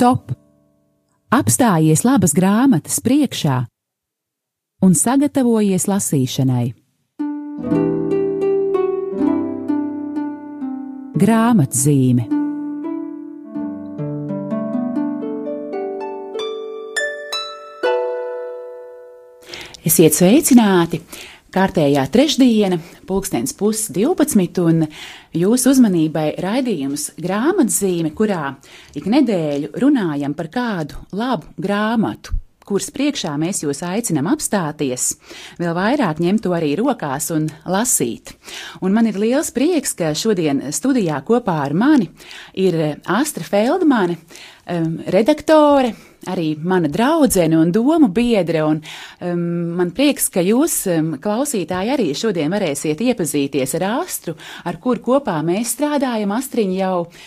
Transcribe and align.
stop! 0.00 0.32
Apstājies 1.30 2.06
labas 2.08 2.32
grāmatas 2.32 3.02
priekšā 3.04 3.58
un 4.80 4.94
sagatavojies 4.96 5.84
lasīšanai. 5.90 6.70
Grāmatzīme 11.20 12.24
Esiet 19.84 20.16
sveicināti! 20.16 21.04
Kārtējā 21.50 22.04
trešdiena, 22.14 22.76
pulkstenis 23.08 23.56
12, 23.58 24.60
un 24.62 24.84
jūsu 25.34 25.72
uzmanībai 25.72 26.28
raidījums 26.38 27.08
grāmatzīme, 27.18 28.12
kurā 28.14 28.52
ik 28.94 29.08
nedēļu 29.10 29.72
runājam 29.82 30.36
par 30.38 30.46
kādu 30.54 31.00
labu 31.10 31.50
grāmatu, 31.58 32.36
kuras 32.62 32.92
priekšā 32.94 33.32
mēs 33.42 33.64
jūs 33.64 33.82
aicinām 33.82 34.28
apstāties, 34.30 35.16
vēl 35.58 35.74
vairāk 35.74 36.22
ņemt 36.22 36.44
to 36.46 36.54
arī 36.54 36.76
rokās 36.78 37.32
un 37.34 37.48
lasīt. 37.66 38.30
Un 38.78 38.94
man 38.94 39.10
ir 39.10 39.18
liels 39.18 39.50
prieks, 39.50 39.96
ka 39.98 40.12
šodien 40.14 40.68
studijā 40.70 41.18
kopā 41.26 41.64
ar 41.64 41.74
mani 41.74 42.12
ir 42.54 42.78
Astra 43.10 43.42
Feldmane, 43.42 44.20
redaktore, 45.10 45.96
arī 46.28 46.52
mana 46.58 46.90
draudzene 46.92 47.58
un 47.58 47.72
domu 47.72 48.10
biedre. 48.12 48.64
Un, 48.66 48.80
um, 49.24 49.42
man 49.80 49.94
prieks, 49.96 50.28
ka 50.32 50.44
jūs, 50.44 50.82
um, 50.92 51.12
klausītāji, 51.22 51.94
arī 51.96 52.10
šodien 52.18 52.52
varēsiet 52.52 53.00
iepazīties 53.00 53.76
ar 53.80 53.88
Astru, 53.94 54.36
ar 54.64 54.80
kur 54.82 55.00
kopā 55.04 55.40
mēs 55.46 55.76
strādājam. 55.76 56.34
Astriņa 56.36 56.80
jau 56.82 56.96
uh, 57.06 57.20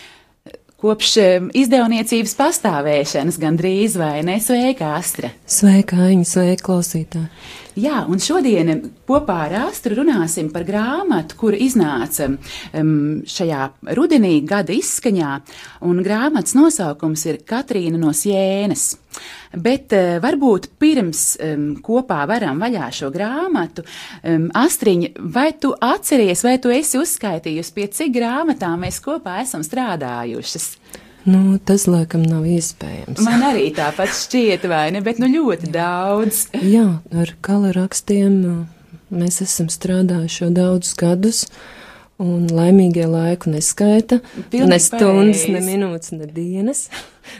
kopš 0.84 1.16
um, 1.22 1.50
izdevniecības 1.56 2.34
pastāvēšanas 2.36 3.40
gandrīz 3.40 3.96
vai 4.00 4.18
ne? 4.26 4.36
Sveika, 4.42 4.94
Astra! 4.98 5.32
Sveika, 5.48 5.96
Aņa, 6.10 6.26
sveika, 6.28 6.66
klausītāji! 6.66 7.30
Jā, 7.74 8.04
un 8.06 8.20
šodien 8.22 8.68
kopā 9.02 9.48
ar 9.48 9.54
Astru 9.64 9.96
runāsim 9.98 10.46
par 10.54 10.62
grāmatu, 10.62 11.34
kur 11.40 11.56
iznāca 11.58 12.28
um, 12.30 13.24
šajā 13.26 13.64
rudenī 13.98 14.36
gada 14.46 14.70
izskaņā, 14.76 15.30
un 15.90 15.98
grāmatas 16.06 16.54
nosaukums 16.54 17.24
ir 17.26 17.40
Katrīna 17.42 17.98
no 17.98 18.12
Sienas. 18.14 18.92
Bet 19.58 19.90
uh, 19.90 20.20
varbūt 20.22 20.70
pirms 20.78 21.24
um, 21.42 21.66
kopā 21.82 22.20
varam 22.30 22.62
vaļā 22.62 22.92
šo 22.94 23.10
grāmatu, 23.14 23.82
um, 24.22 24.46
Astriņa, 24.54 25.10
vai 25.34 25.48
tu 25.58 25.74
atceries, 25.74 26.46
vai 26.46 26.60
tu 26.62 26.70
esi 26.70 27.00
uzskaitījusi, 27.02 27.74
pie 27.74 27.88
cik 27.90 28.14
grāmatām 28.14 28.86
mēs 28.86 29.02
kopā 29.02 29.40
esam 29.42 29.66
strādājušas? 29.66 30.76
Nu, 31.24 31.58
tas 31.64 31.86
laikam 31.88 32.24
nav 32.28 32.44
iespējams. 32.44 33.22
Man 33.24 33.44
arī 33.46 33.70
tāpat 33.76 34.12
šķiet, 34.12 34.66
vai 34.68 34.90
ne? 34.92 35.00
Bet 35.04 35.20
nu 35.22 35.30
ļoti 35.32 35.70
daudz. 35.72 36.42
Jā, 36.60 36.98
ar 37.16 37.32
kalarakstiem 37.44 38.36
mēs 39.14 39.40
esam 39.44 39.70
strādājuši 39.72 40.44
jau 40.44 40.50
daudzus 40.52 40.92
gadus. 41.00 41.46
Un 42.20 42.44
laimīgie 42.52 43.08
laiku 43.10 43.50
neskaita. 43.50 44.20
Pilnīgi 44.52 44.70
ne 44.70 44.78
stundas, 44.78 45.40
pareiz. 45.48 45.54
ne 45.56 45.62
minūtes, 45.66 46.12
ne 46.14 46.28
dienas. 46.30 46.84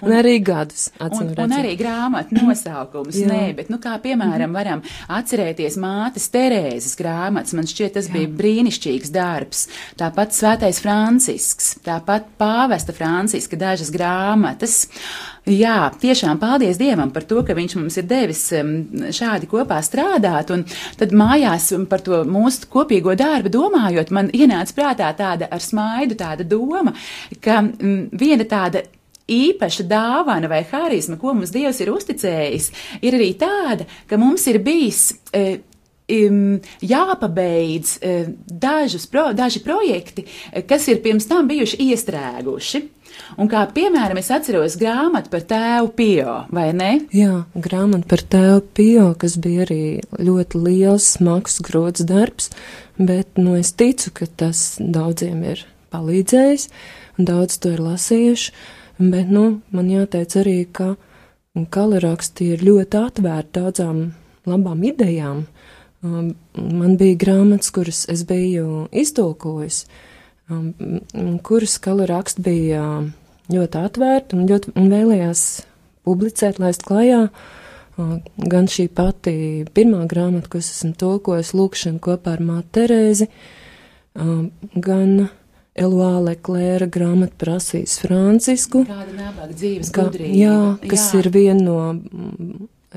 Un, 0.02 0.08
un 0.08 0.16
arī 0.18 0.38
gadus. 0.44 0.88
Un, 1.00 1.32
un 1.32 1.54
arī 1.56 1.74
grāmatu 1.78 2.38
nosaukums. 2.38 3.18
Nē, 3.28 3.42
bet, 3.58 3.70
nu, 3.72 3.80
kā 3.82 3.96
piemēram, 4.02 4.54
varam 4.56 4.82
atcerēties 5.12 5.78
mātes 5.80 6.30
Terēzes 6.34 6.96
grāmatas. 7.00 7.54
Man 7.56 7.68
šķiet, 7.70 7.94
tas 7.98 8.08
Jā. 8.10 8.16
bija 8.16 8.32
brīnišķīgs 8.40 9.12
darbs. 9.14 9.66
Tāpat 10.00 10.34
Svētais 10.36 10.80
Francisks, 10.84 11.76
tāpat 11.84 12.32
Pāvesta 12.40 12.96
Franciska 12.96 13.58
dažas 13.60 13.92
grāmatas. 13.94 14.84
Jā, 15.44 15.90
tiešām 16.00 16.38
paldies 16.40 16.78
Dievam 16.80 17.10
par 17.12 17.26
to, 17.28 17.42
ka 17.44 17.52
Viņš 17.54 17.76
mums 17.76 17.98
ir 18.00 18.06
devis 18.08 18.46
šādi 19.14 19.48
kopā 19.50 19.78
strādāt. 19.84 20.50
Un 20.54 20.64
tad 20.98 21.12
mājās 21.16 21.68
par 21.90 22.02
to 22.04 22.22
mūsu 22.24 22.68
kopīgo 22.72 23.14
darbu 23.18 23.52
domājot, 23.52 24.12
man 24.14 24.32
ienāca 24.34 24.76
prātā 24.76 25.12
tāda 25.16 25.50
ar 25.52 25.62
smaidu 25.62 26.16
tāda 26.18 26.48
doma, 26.48 26.94
ka 27.44 27.60
viena 28.16 28.48
tāda 28.48 28.86
īpaša 29.30 29.86
dāvana 29.88 30.50
vai 30.50 30.64
harizma, 30.70 31.18
ko 31.20 31.34
mums 31.34 31.52
Dievs 31.54 31.80
ir 31.80 31.92
uzticējis, 31.94 32.72
ir 33.02 33.16
arī 33.16 33.30
tāda, 33.40 33.86
ka 34.08 34.20
mums 34.20 34.46
ir 34.50 34.60
bijis. 34.64 35.12
E, 35.32 35.62
um, 36.12 36.58
jāpabeidz 36.84 37.96
uh, 37.98 38.26
dažus 38.46 39.06
pro, 39.08 39.30
daži 39.32 39.62
projekti, 39.64 40.26
kas 40.68 40.88
ir 40.88 41.00
pirms 41.04 41.28
tam 41.30 41.48
bijuši 41.48 41.80
iestrēguši. 41.90 42.82
Un 43.38 43.48
kā 43.50 43.60
piemēram, 43.70 44.18
es 44.18 44.30
atceros 44.34 44.74
grāmatu 44.78 45.30
par 45.30 45.44
tēvu 45.46 45.90
Pio, 45.94 46.34
vai 46.54 46.68
ne? 46.74 46.90
Jā, 47.14 47.44
grāmata 47.54 48.08
par 48.10 48.24
tēvu 48.34 48.64
Pio, 48.74 49.06
kas 49.18 49.36
bija 49.40 49.64
arī 49.68 49.84
ļoti 50.18 50.62
liels, 50.64 51.12
smags, 51.16 51.60
grots 51.64 52.02
darbs, 52.08 52.50
bet, 52.98 53.38
nu, 53.38 53.54
es 53.60 53.70
ticu, 53.72 54.10
ka 54.18 54.26
tas 54.26 54.74
daudziem 54.78 55.44
ir 55.46 55.62
palīdzējis, 55.94 56.68
un 57.18 57.30
daudz 57.30 57.60
to 57.62 57.76
ir 57.76 57.84
lasījuši, 57.86 58.54
bet, 58.98 59.30
nu, 59.30 59.60
man 59.74 59.90
jāteic 59.90 60.36
arī, 60.40 60.58
ka 60.72 60.94
kaleraksti 61.70 62.52
ir 62.54 62.64
ļoti 62.66 63.00
atvērti 63.00 63.60
daudzām 63.60 64.04
labām 64.48 64.82
idejām. 64.84 65.44
Um, 66.04 66.34
man 66.52 66.96
bija 67.00 67.16
grāmatas, 67.16 67.70
kuras 67.72 68.04
es 68.12 68.24
biju 68.28 68.88
iztulkojis, 68.92 69.84
um, 70.52 70.72
kuras 71.46 71.78
kaleraksti 71.80 72.44
bija 72.44 72.82
ļoti 73.52 73.80
atvērti 73.80 74.36
un, 74.36 74.48
ļoti, 74.50 74.74
un 74.76 74.90
vēlējās 74.92 75.44
publicēt, 76.04 76.60
laist 76.60 76.84
klajā. 76.86 77.28
Gan 77.94 78.66
šī 78.66 78.88
pati 78.90 79.36
pirmā 79.70 80.02
grāmata, 80.10 80.50
ko 80.50 80.58
es 80.58 80.72
esmu 80.72 80.96
tulkojis, 80.98 81.52
Lūkšana 81.54 82.02
kopā 82.02 82.32
ar 82.34 82.40
māti 82.42 82.72
Terēzi, 82.74 83.28
gan 84.74 85.12
Eloā 85.74 86.20
Leklēra 86.22 86.86
grāmata 86.86 87.34
prasīs 87.40 87.96
Francisku. 87.98 88.84
Kāda 88.86 89.16
nabaga 89.16 89.54
dzīves 89.56 89.90
gudrība. 89.94 90.36
Jā, 90.38 90.58
kas 90.86 91.08
jā. 91.10 91.22
ir 91.22 91.30
viena 91.34 91.64
no 91.64 91.78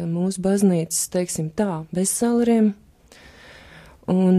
mūsu 0.06 0.44
baznīcas, 0.46 1.08
teiksim 1.14 1.50
tā, 1.58 1.84
bestselleriem. 1.96 2.76
Un, 4.14 4.38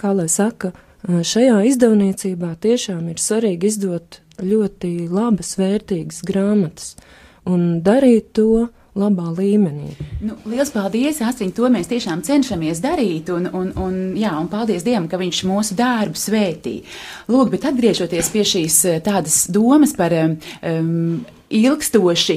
kā 0.00 0.14
lai 0.16 0.26
saka, 0.32 0.72
šajā 1.04 1.60
izdevniecībā 1.68 2.54
tiešām 2.64 3.10
ir 3.12 3.20
svarīgi 3.20 3.68
izdot 3.68 4.22
ļoti 4.40 4.94
labas, 5.12 5.54
vērtīgas 5.60 6.24
grāmatas 6.26 6.94
un 7.44 7.82
darīt 7.84 8.32
to 8.36 8.70
labā 8.94 9.30
līmenī. 9.34 9.90
Nu, 10.22 10.36
liels 10.48 10.70
paldies, 10.74 11.20
Astriņ, 11.24 11.52
to 11.56 11.68
mēs 11.72 11.90
tiešām 11.90 12.22
cenšamies 12.26 12.82
darīt, 12.84 13.30
un, 13.34 13.48
un, 13.50 13.70
un, 13.80 14.00
jā, 14.18 14.32
un 14.38 14.50
paldies 14.52 14.86
Dievam, 14.86 15.08
ka 15.10 15.18
viņš 15.20 15.44
mūsu 15.50 15.76
darbu 15.78 16.18
svētī. 16.18 16.80
Lūk, 17.30 17.50
bet 17.54 17.66
atgriežoties 17.70 18.30
pie 18.30 18.44
šīs 18.46 18.80
tādas 19.06 19.44
domas 19.50 19.96
par 19.98 20.14
um, 20.14 21.24
ilgstoši 21.54 22.36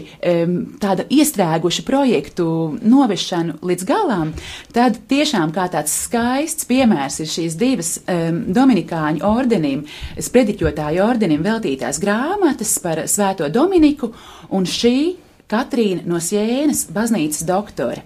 tāda 0.81 1.05
iestrēguša 1.09 1.83
projektu 1.87 2.47
novešanu 2.81 3.57
līdz 3.65 3.85
galam, 3.87 4.33
tad 4.75 4.99
tiešām 5.09 5.53
kā 5.55 5.67
tāds 5.73 5.93
skaists 6.05 6.67
piemērs 6.69 7.21
ir 7.23 7.31
šīs 7.31 7.57
divas 7.59 7.93
um, 8.03 8.43
Dominikāņu 8.53 9.23
ordenim, 9.27 9.85
sprediķotāju 10.17 11.05
ordenim 11.05 11.45
veltītās 11.45 12.01
grāmatas 12.03 12.75
par 12.83 13.05
Svēto 13.09 13.49
Dominiku 13.53 14.11
un 14.53 14.67
šī 14.67 15.26
Katrīna 15.47 16.03
no 16.09 16.19
Sienas, 16.19 16.85
baznīcas 16.91 17.45
doktore. 17.47 18.03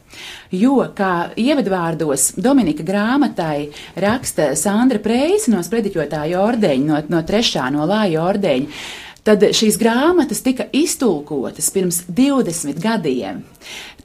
Jo, 0.54 0.76
kā 0.94 1.32
ievadvārdos 1.42 2.36
Dominika 2.38 2.86
grāmatai 2.86 3.72
raksta 4.04 4.52
Sandra 4.60 5.02
Preisa 5.02 5.54
no 5.54 5.64
sprediķotāja 5.66 6.42
ordeņa, 6.42 6.86
no, 6.86 7.00
no 7.10 7.24
trešā 7.26 7.72
no 7.74 7.88
lāja 7.90 8.22
ordeņa, 8.28 8.84
Tad 9.22 9.44
šīs 9.54 9.76
grāmatas 9.78 10.40
tika 10.42 10.66
iztulkotas 10.74 11.68
pirms 11.70 12.00
20 12.10 12.80
gadiem. 12.82 13.44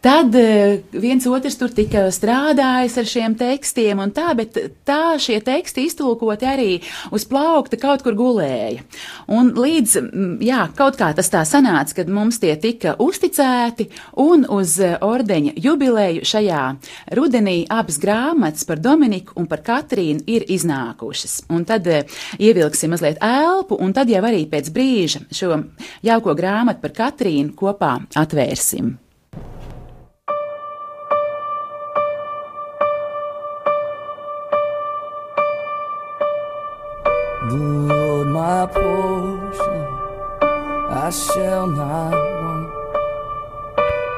Tad 0.07 0.35
eh, 0.39 0.85
viens 0.95 1.25
otrs 1.27 1.57
tur 1.59 1.73
tika 1.75 2.05
strādājis 2.15 2.95
ar 3.01 3.07
šiem 3.11 3.33
tekstiem, 3.35 3.99
un 3.99 4.13
tā, 4.15 4.29
bet 4.39 4.55
tā 4.87 5.17
šie 5.19 5.41
teksti 5.43 5.83
iztulkoti 5.89 6.47
arī 6.47 6.67
uz 7.11 7.25
plaukta 7.27 7.75
kaut 7.81 8.05
kur 8.07 8.15
gulēja. 8.15 8.85
Un 9.35 9.49
līdz, 9.59 9.97
jā, 10.47 10.61
kaut 10.79 10.95
kā 11.01 11.09
tas 11.17 11.27
tā 11.33 11.41
sanāca, 11.43 11.97
kad 11.99 12.13
mums 12.13 12.39
tie 12.39 12.53
tika 12.63 12.93
uzticēti, 13.03 13.89
un 14.23 14.45
uz 14.47 14.77
eh, 14.79 14.95
ordeņa 15.03 15.57
jubileju 15.65 16.23
šajā 16.31 16.61
rudenī 17.19 17.57
abas 17.67 17.99
grāmatas 17.99 18.63
par 18.69 18.79
Dominiku 18.85 19.35
un 19.41 19.49
par 19.51 19.65
Katrīnu 19.67 20.23
ir 20.31 20.45
iznākušas. 20.55 21.49
Un 21.51 21.65
tad 21.67 21.91
eh, 21.91 22.07
ievilksim 22.39 22.95
mazliet 22.95 23.19
elpu, 23.27 23.81
un 23.83 23.91
tad 23.97 24.15
jau 24.15 24.23
arī 24.31 24.45
pēc 24.55 24.71
brīža 24.71 25.25
šo 25.35 25.59
jauko 26.07 26.37
grāmatu 26.39 26.87
par 26.87 26.95
Katrīnu 27.03 27.59
kopā 27.59 27.97
atvērsim. 28.15 28.95
I 41.07 41.11
shall 41.11 41.69
not 41.69 42.11
want. 42.41 42.69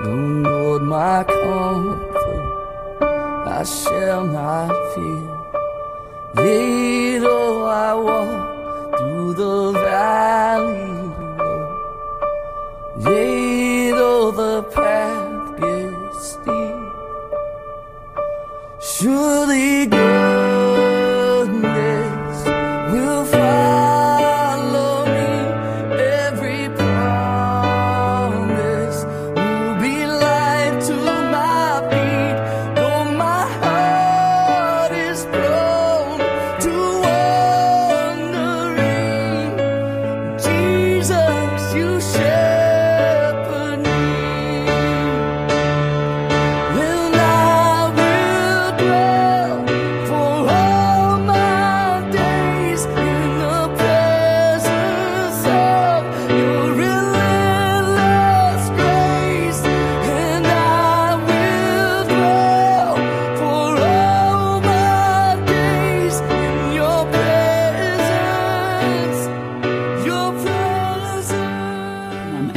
No, 0.05 0.14
Lord, 0.49 0.82
my 0.85 1.23
comfort, 1.23 3.02
I 3.46 3.62
shall 3.62 4.25
not 4.25 4.73
fear. 4.94 5.29
Yea, 6.43 7.19
though 7.19 7.67
I 7.67 7.93
walk 7.93 8.96
through 8.96 9.35
the 9.35 9.73
valley, 9.73 11.12
yea, 13.05 13.91
though 13.91 14.31
the 14.31 14.62
path 14.62 15.61
gets 15.61 16.19
steep, 16.31 16.79
surely 18.81 19.84
goodness 19.84 20.18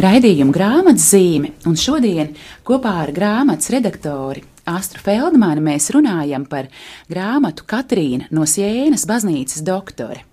Raidījumu 0.02 0.50
grāmatzīme, 0.56 1.52
un 1.70 1.76
šodien 1.78 2.32
kopā 2.66 2.96
ar 3.04 3.12
grāmatas 3.14 3.70
redaktori 3.70 4.42
Astru 4.72 5.02
Feldmanu 5.04 5.62
mēs 5.62 5.92
runājam 5.94 6.48
par 6.50 6.72
grāmatu 7.12 7.68
Katrīna 7.70 8.32
no 8.34 8.48
Sienas 8.50 9.06
baznīcas 9.10 9.62
doktore. 9.68 10.24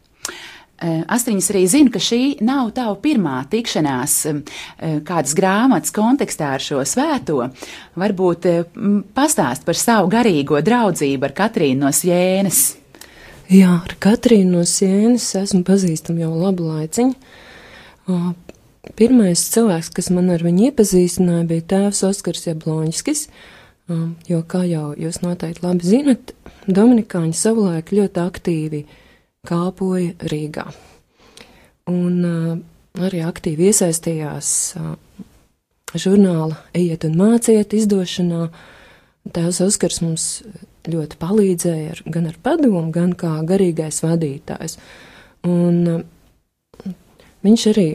Eh, 0.79 1.03
Astriņas 1.11 1.51
arī 1.53 1.65
zinu, 1.69 1.93
ka 1.93 2.01
šī 2.01 2.39
nav 2.47 2.71
tava 2.79 2.95
pirmā 3.03 3.43
tikšanās 3.51 4.17
eh, 4.31 4.41
kādas 5.05 5.37
grāmatas 5.37 5.93
kontekstā 5.93 6.55
ar 6.57 6.65
šo 6.65 6.81
svēto. 6.89 7.51
Varbūt 7.99 8.49
eh, 8.49 8.65
pastāst 9.13 9.69
par 9.69 9.77
savu 9.77 10.09
garīgo 10.17 10.63
draudzību 10.65 11.29
ar 11.29 11.37
Katrīnu 11.43 11.83
no 11.83 11.93
Sienas. 11.93 12.79
Jā, 13.53 13.83
ar 13.83 13.99
Katrīnu 14.01 14.63
no 14.63 14.65
Sienas 14.65 15.29
esmu 15.43 15.61
pazīstama 15.67 16.25
jau 16.25 16.37
labu 16.39 16.73
laiciņu. 16.73 17.35
Pirmais 18.99 19.41
cilvēks, 19.53 19.91
kas 19.97 20.09
man 20.15 20.31
ar 20.33 20.43
viņu 20.47 20.69
iepazīstināja, 20.69 21.47
bija 21.51 21.67
tēvs 21.73 22.05
Oskars 22.09 22.47
Jabloņskis, 22.47 23.25
ā, 23.91 23.99
jo, 24.31 24.41
kā 24.47 24.63
jau 24.69 24.93
jūs 24.99 25.21
noteikti 25.25 25.65
labi 25.67 25.87
zinat, 25.87 26.33
Dominikāņi 26.69 27.35
savulaik 27.37 27.91
ļoti 27.97 28.23
aktīvi 28.23 28.83
kalpoja 29.49 30.15
Rīgā. 30.31 30.69
Un 31.91 32.17
ā, 32.29 32.39
arī 33.09 33.23
aktīvi 33.27 33.71
iesaistījās 33.73 34.51
ā, 34.79 34.95
žurnāla 35.97 36.59
Ejiet 36.77 37.07
un 37.09 37.17
māciet 37.19 37.75
izdošanā. 37.77 38.49
Tēvs 39.29 39.61
Oskars 39.65 40.01
mums 40.05 40.27
ļoti 40.89 41.19
palīdzēja 41.21 41.95
ar, 41.95 42.03
gan 42.09 42.29
ar 42.31 42.37
padomu, 42.43 42.87
gan 42.95 43.13
kā 43.19 43.35
garīgais 43.49 44.01
vadītājs. 44.05 44.79
Un 45.49 45.81
uh, 45.93 46.93
viņš 47.45 47.67
arī 47.73 47.89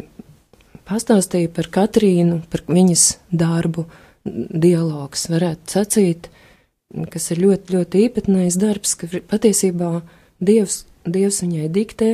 pastāstīja 0.90 1.52
par 1.54 1.70
Katrīnu, 1.74 2.42
par 2.52 2.64
viņas 2.68 3.06
darbu, 3.32 3.86
dialogs, 4.24 5.28
varētu 5.32 5.76
sacīt, 5.78 6.30
kas 7.12 7.32
ir 7.34 7.42
ļoti, 7.44 7.76
ļoti 7.76 8.04
īpatnējs 8.08 8.60
darbs, 8.62 8.96
ka 9.00 9.10
patiesībā 9.30 9.98
Dievs, 10.44 10.84
Dievs 11.04 11.42
viņai 11.44 11.70
diktē 11.74 12.12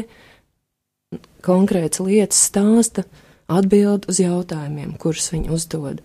konkrētas 1.45 2.01
lietas 2.05 2.41
stāsta, 2.49 3.05
atbild 3.49 4.05
uz 4.09 4.19
jautājumiem, 4.21 4.93
kurus 5.01 5.31
viņa 5.33 5.53
uzdod. 5.55 6.01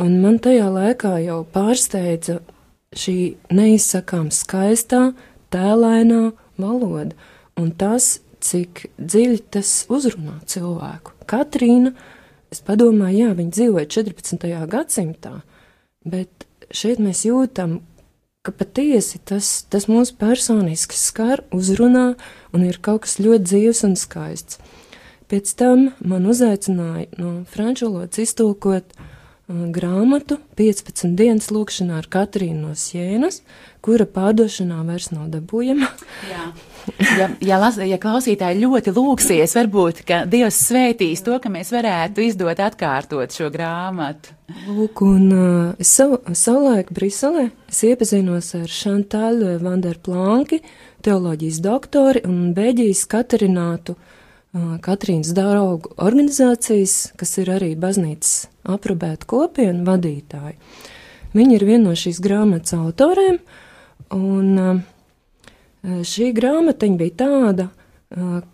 Un 0.00 0.20
man 0.22 0.38
tajā 0.42 0.68
laikā 0.70 1.16
jau 1.24 1.40
pārsteidza 1.54 2.38
šī 2.96 3.16
neizsakām 3.54 4.30
skaistā, 4.34 5.10
tēlainā 5.50 6.30
valoda, 6.60 7.16
un 7.58 7.72
tas, 7.74 8.20
cik 8.44 8.86
dziļi 8.98 9.42
tas 9.54 9.70
uzrunā 9.92 10.38
cilvēku. 10.50 11.14
Katrīna, 11.30 11.92
es 12.52 12.62
padomāju, 12.66 13.24
jā, 13.24 13.34
viņa 13.38 13.56
dzīvoja 13.56 13.90
14. 13.96 14.48
gadsimtā, 14.70 15.36
bet 16.08 16.46
šeit 16.74 17.02
mēs 17.02 17.24
jūtam, 17.28 17.78
ka 18.46 18.54
patiesi 18.56 19.20
tas, 19.28 19.66
tas 19.68 19.86
mūs 19.90 20.14
personiski 20.16 20.96
skar, 20.96 21.44
uzrunā, 21.52 22.14
un 22.56 22.66
ir 22.66 22.80
kaut 22.82 23.04
kas 23.04 23.18
ļoti 23.20 23.46
dzīves 23.52 23.84
un 23.88 23.96
skaists. 24.00 24.60
Pēc 25.30 25.52
tam 25.60 25.90
man 26.02 26.26
uzaicināja 26.26 27.06
no 27.20 27.34
franču 27.46 27.86
valodas 27.86 28.18
iztulkot 28.18 28.96
uh, 28.96 29.10
grāmatu 29.74 30.38
15 30.58 31.16
dienas 31.18 31.50
lūkšanā 31.50 31.98
ar 31.98 32.08
Katrīnu 32.10 32.68
no 32.68 32.74
Sienas, 32.78 33.40
kura 33.84 34.06
pārdošanā 34.06 34.82
vairs 34.86 35.10
nav 35.14 35.30
dabūjama. 35.32 35.88
Jā. 36.30 36.50
Ja, 37.18 37.26
ja, 37.44 37.58
las, 37.60 37.76
ja 37.84 37.98
klausītāji 38.00 38.62
ļoti 38.62 38.94
lūksies, 38.96 39.54
varbūt, 39.58 40.02
ka 40.08 40.22
Dievs 40.30 40.62
svētīs 40.68 41.20
to, 41.26 41.36
ka 41.42 41.52
mēs 41.52 41.72
varētu 41.74 42.24
izdot 42.24 42.62
atkārtot 42.62 43.34
šo 43.36 43.50
grāmatu. 43.52 44.32
Lūk, 44.66 45.02
un 45.06 45.26
uh, 45.30 45.82
es 45.82 45.92
savu, 45.94 46.18
savulaik 46.34 46.90
Briselē 46.94 47.50
es 47.70 47.82
iepazinos 47.86 48.54
ar 48.58 48.70
Šantāļu 48.70 49.58
Vanderplanki, 49.62 50.62
teoloģijas 51.06 51.60
doktori 51.62 52.24
un 52.26 52.50
Beļģijas 52.56 53.04
Katrinātu 53.12 53.94
uh, 53.94 54.16
Katrīnas 54.52 55.30
draugu 55.30 55.92
organizācijas, 56.02 57.12
kas 57.14 57.36
ir 57.38 57.52
arī 57.54 57.74
baznīcas 57.78 58.48
aprobēta 58.66 59.28
kopiena 59.30 59.84
vadītāji. 59.86 60.56
Viņi 61.38 61.54
ir 61.54 61.64
viena 61.68 61.84
no 61.90 61.94
šīs 61.94 62.18
grāmatas 62.24 62.74
autoriem, 62.74 63.38
un 64.10 64.82
šī 65.80 66.32
grāmatiņa 66.34 66.98
bija 66.98 67.16
tāda, 67.22 67.68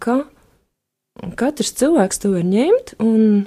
ka 0.04 0.18
katrs 1.40 1.72
cilvēks 1.80 2.20
to 2.20 2.34
var 2.36 2.44
ņemt 2.44 2.92
un, 3.00 3.46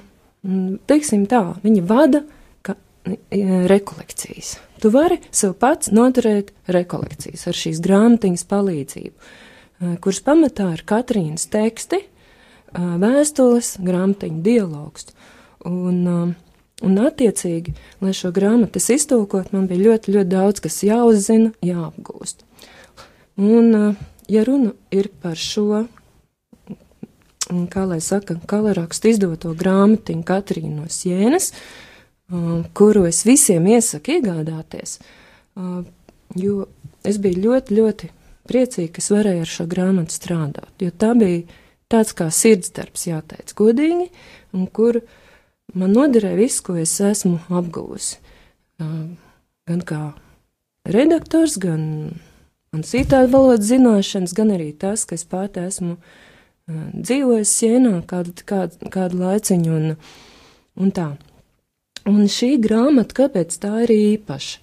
teiksim 0.90 1.28
tā, 1.30 1.44
viņa 1.62 1.86
vada 1.86 2.24
ka, 2.66 2.74
rekolekcijas. 3.70 4.56
Tu 4.82 4.90
vari 4.90 5.20
sev 5.30 5.54
pats 5.60 5.94
noturēt 5.94 6.50
rekolekcijas 6.66 7.46
ar 7.46 7.62
šīs 7.62 7.78
grāmatiņas 7.84 8.46
palīdzību, 8.50 9.34
kuras 10.02 10.24
pamatā 10.26 10.72
ir 10.74 10.82
Katrīnas 10.88 11.46
teksti, 11.52 12.02
vēstules, 12.74 13.76
grāmatiņu 13.84 14.42
dialogs. 14.46 15.10
Un, 15.68 16.34
un 16.80 17.00
attiecīgi, 17.04 17.74
lai 18.00 18.14
šo 18.16 18.32
grāmatu 18.36 18.80
es 18.80 18.88
iztulkot, 18.96 19.52
man 19.52 19.66
bija 19.70 19.90
ļoti, 19.90 20.14
ļoti 20.16 20.30
daudz, 20.30 20.62
kas 20.64 20.80
jāuzzina, 20.86 21.52
jāapgūst. 21.64 22.46
Un, 23.40 23.96
ja 24.30 24.46
runa 24.46 24.72
ir 24.94 25.10
par 25.22 25.36
šo, 25.40 25.84
kā 27.72 27.84
lai 27.88 28.00
saka, 28.04 28.38
kalarakstu 28.48 29.12
izdoto 29.12 29.54
grāmatiņu 29.58 30.26
Katrīnu 30.28 30.82
no 30.82 30.90
Sienas, 30.92 31.50
uh, 31.52 31.90
kuru 32.72 33.06
es 33.08 33.24
visiem 33.26 33.66
iesaku 33.66 34.18
iegādāties, 34.18 34.98
jo 36.38 36.66
es 37.06 37.18
biju 37.18 37.42
ļoti, 37.46 37.78
ļoti 37.78 38.10
priecīga, 38.50 38.92
ka 38.94 39.02
es 39.02 39.10
varēju 39.10 39.44
ar 39.44 39.50
šo 39.50 39.66
grāmatu 39.70 40.14
strādāt, 40.14 40.70
jo 40.82 40.92
tā 40.94 41.12
bija 41.18 41.42
tāds 41.90 42.14
kā 42.16 42.28
sirdsdarbs, 42.34 43.06
jāteic 43.10 43.52
godīgi, 43.58 44.08
un 44.56 44.66
kur 44.70 45.00
man 45.74 45.94
noderēja 45.94 46.38
viss, 46.38 46.62
ko 46.64 46.78
es 46.80 46.96
esmu 47.04 47.38
apguvusi. 47.60 48.18
Uh, 48.80 49.12
gan 49.68 49.84
kā 49.86 50.00
redaktors, 50.88 51.58
gan 51.60 51.82
man 52.72 52.86
citādi 52.86 53.32
valodas 53.34 53.68
zināšanas, 53.68 54.34
gan 54.36 54.54
arī 54.54 54.70
tas, 54.72 55.04
ka 55.04 55.18
es 55.18 55.26
pati 55.28 55.62
esmu 55.66 55.96
uh, 55.96 56.86
dzīvojis 56.94 57.56
sienā 57.60 57.98
kādu, 58.08 58.34
kādu, 58.46 58.90
kādu 58.92 59.20
laiciņu 59.24 59.76
un, 59.76 59.98
un 60.80 60.94
tā. 60.96 61.10
Un 62.08 62.24
šī 62.32 62.54
grāmata, 62.62 63.12
kāpēc 63.18 63.58
tā 63.60 63.82
ir 63.84 63.92
īpaša? 63.92 64.62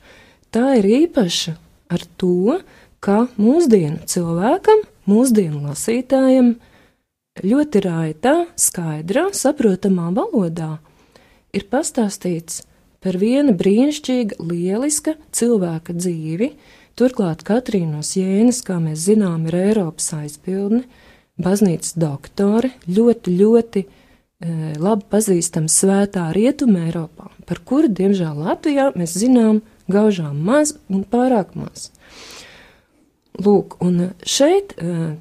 Tā 0.55 0.71
ir 0.79 0.87
īpaša 1.03 1.53
ar 1.93 2.03
to, 2.17 2.57
ka 3.03 3.27
mūsdienu 3.37 4.07
cilvēkam, 4.09 4.81
mūsdienu 5.07 5.61
lasītājam 5.67 6.55
ļoti 7.45 7.81
raitā, 7.85 8.35
skaidrā, 8.57 9.27
saprotamā 9.35 10.09
valodā 10.15 10.77
ir 11.55 11.67
pastāstīts 11.71 12.63
par 13.03 13.17
viena 13.21 13.53
brīnišķīga, 13.57 14.39
lieliska 14.41 15.15
cilvēka 15.35 15.95
dzīvi. 15.97 16.51
Turklāt 16.97 17.43
Katrīnos 17.45 18.15
Jēnas, 18.17 18.63
kā 18.65 18.79
mēs 18.81 19.05
zinām, 19.05 19.45
ir 19.49 19.59
Eiropas 19.59 20.09
aizpildne, 20.17 20.83
baznīcas 21.37 21.93
doktore, 21.99 22.71
ļoti, 22.89 23.33
ļoti 23.37 23.83
e, 23.85 23.89
labi 24.81 25.05
pazīstama 25.11 25.69
svētā 25.69 26.25
rietuma 26.33 26.87
Eiropā, 26.87 27.29
par 27.45 27.61
kuru, 27.69 27.91
diemžēl, 27.93 28.41
Latvijā 28.47 28.89
mēs 28.97 29.13
zinām 29.21 29.61
gaužām 29.93 30.41
maz 30.41 30.73
un 30.89 31.05
pārāk 31.05 31.53
maz. 31.59 31.91
Lūk, 33.37 33.77
un 33.85 34.09
šeit, 34.25 34.73
e, 34.81 35.13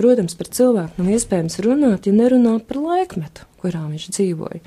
protams, 0.00 0.36
par 0.38 0.48
cilvēku 0.56 1.02
nav 1.02 1.12
iespējams 1.14 1.60
runāt, 1.66 2.08
ja 2.08 2.16
nerunā 2.16 2.56
par 2.64 2.80
laikmetu, 2.80 3.44
kurā 3.60 3.84
viņš 3.90 4.08
dzīvoja. 4.16 4.62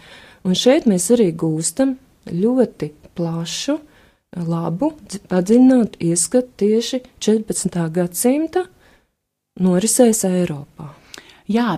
Un 0.45 0.57
šeit 0.59 0.85
mēs 0.89 1.09
arī 1.15 1.31
gūstam 1.39 1.97
ļoti 2.29 2.91
plašu, 3.17 3.77
labu, 4.49 4.93
padziļinātu 5.29 6.01
ieskatu 6.09 6.57
tieši 6.63 7.03
14. 7.21 7.79
gadsimta 7.93 8.65
norisēs 9.61 10.23
Eiropā. 10.29 10.89
Jā, 11.51 11.73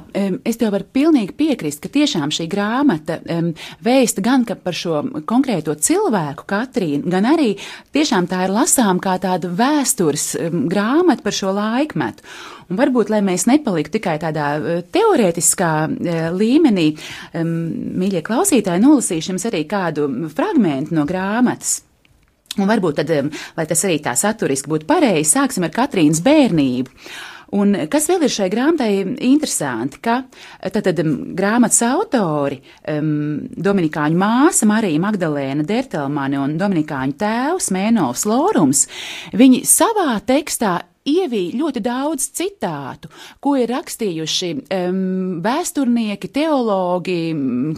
es 0.45 0.59
tev 0.61 0.75
varu 0.75 0.85
pilnīgi 0.93 1.33
piekrist, 1.33 1.79
ka 1.81 1.89
tiešām 1.89 2.29
šī 2.33 2.45
grāmata 2.51 3.17
vēsta 3.81 4.21
gan 4.21 4.43
par 4.45 4.77
šo 4.77 5.01
konkrēto 5.25 5.73
cilvēku, 5.73 6.45
Katrīnu, 6.45 7.09
gan 7.09 7.25
arī 7.25 7.55
tiešām 7.95 8.27
tā 8.29 8.43
ir 8.45 8.53
lasām 8.53 9.01
kā 9.01 9.15
tāda 9.21 9.49
vēstures 9.49 10.35
grāmata 10.69 11.25
par 11.25 11.33
šo 11.33 11.55
laikmetu. 11.57 12.21
Un 12.69 12.77
varbūt, 12.77 13.09
lai 13.13 13.23
mēs 13.25 13.47
nepaliktu 13.49 13.97
tikai 13.97 14.15
tādā 14.21 14.47
teorētiskā 14.93 15.73
uh, 15.85 16.21
līmenī, 16.33 16.87
mīļie 17.35 18.23
klausītāji, 18.25 18.85
nolasīšu 18.85 19.33
jums 19.33 19.45
arī 19.49 19.65
kādu 19.69 20.07
fragmentu 20.33 20.97
no 20.97 21.05
grāmatas. 21.09 21.79
Un 22.55 22.69
varbūt 22.69 23.01
tad, 23.01 23.11
lai 23.57 23.65
tas 23.67 23.81
arī 23.85 23.99
tā 24.03 24.13
saturiski 24.17 24.71
būtu 24.71 24.87
pareizi, 24.87 25.33
sāksim 25.33 25.65
ar 25.67 25.73
Katrīnas 25.75 26.21
bērnību. 26.25 26.93
Un 27.53 27.75
kas 27.91 28.07
vēl 28.09 28.25
ir 28.25 28.33
šai 28.33 28.49
grāmatai 28.53 28.91
interesanti, 29.27 30.01
ka 30.01 30.23
tātad 30.73 31.01
grāmatas 31.37 31.83
autori, 31.85 32.57
um, 32.89 33.45
Dominikāņu 33.45 34.17
māsa 34.17 34.65
Marija 34.69 35.03
Magdalēna 35.03 35.67
Dertelmane 35.67 36.41
un 36.41 36.57
Dominikāņu 36.61 37.19
tēvs 37.21 37.71
Mēnovs 37.75 38.25
Lorums, 38.29 38.85
viņi 39.37 39.63
savā 39.69 40.17
tekstā 40.25 40.79
ievīja 41.05 41.59
ļoti 41.59 41.81
daudz 41.85 42.27
citātu, 42.33 43.11
ko 43.43 43.55
ir 43.61 43.69
rakstījuši 43.69 44.51
um, 44.57 45.39
vēsturnieki, 45.45 46.31
teologi, 46.33 47.19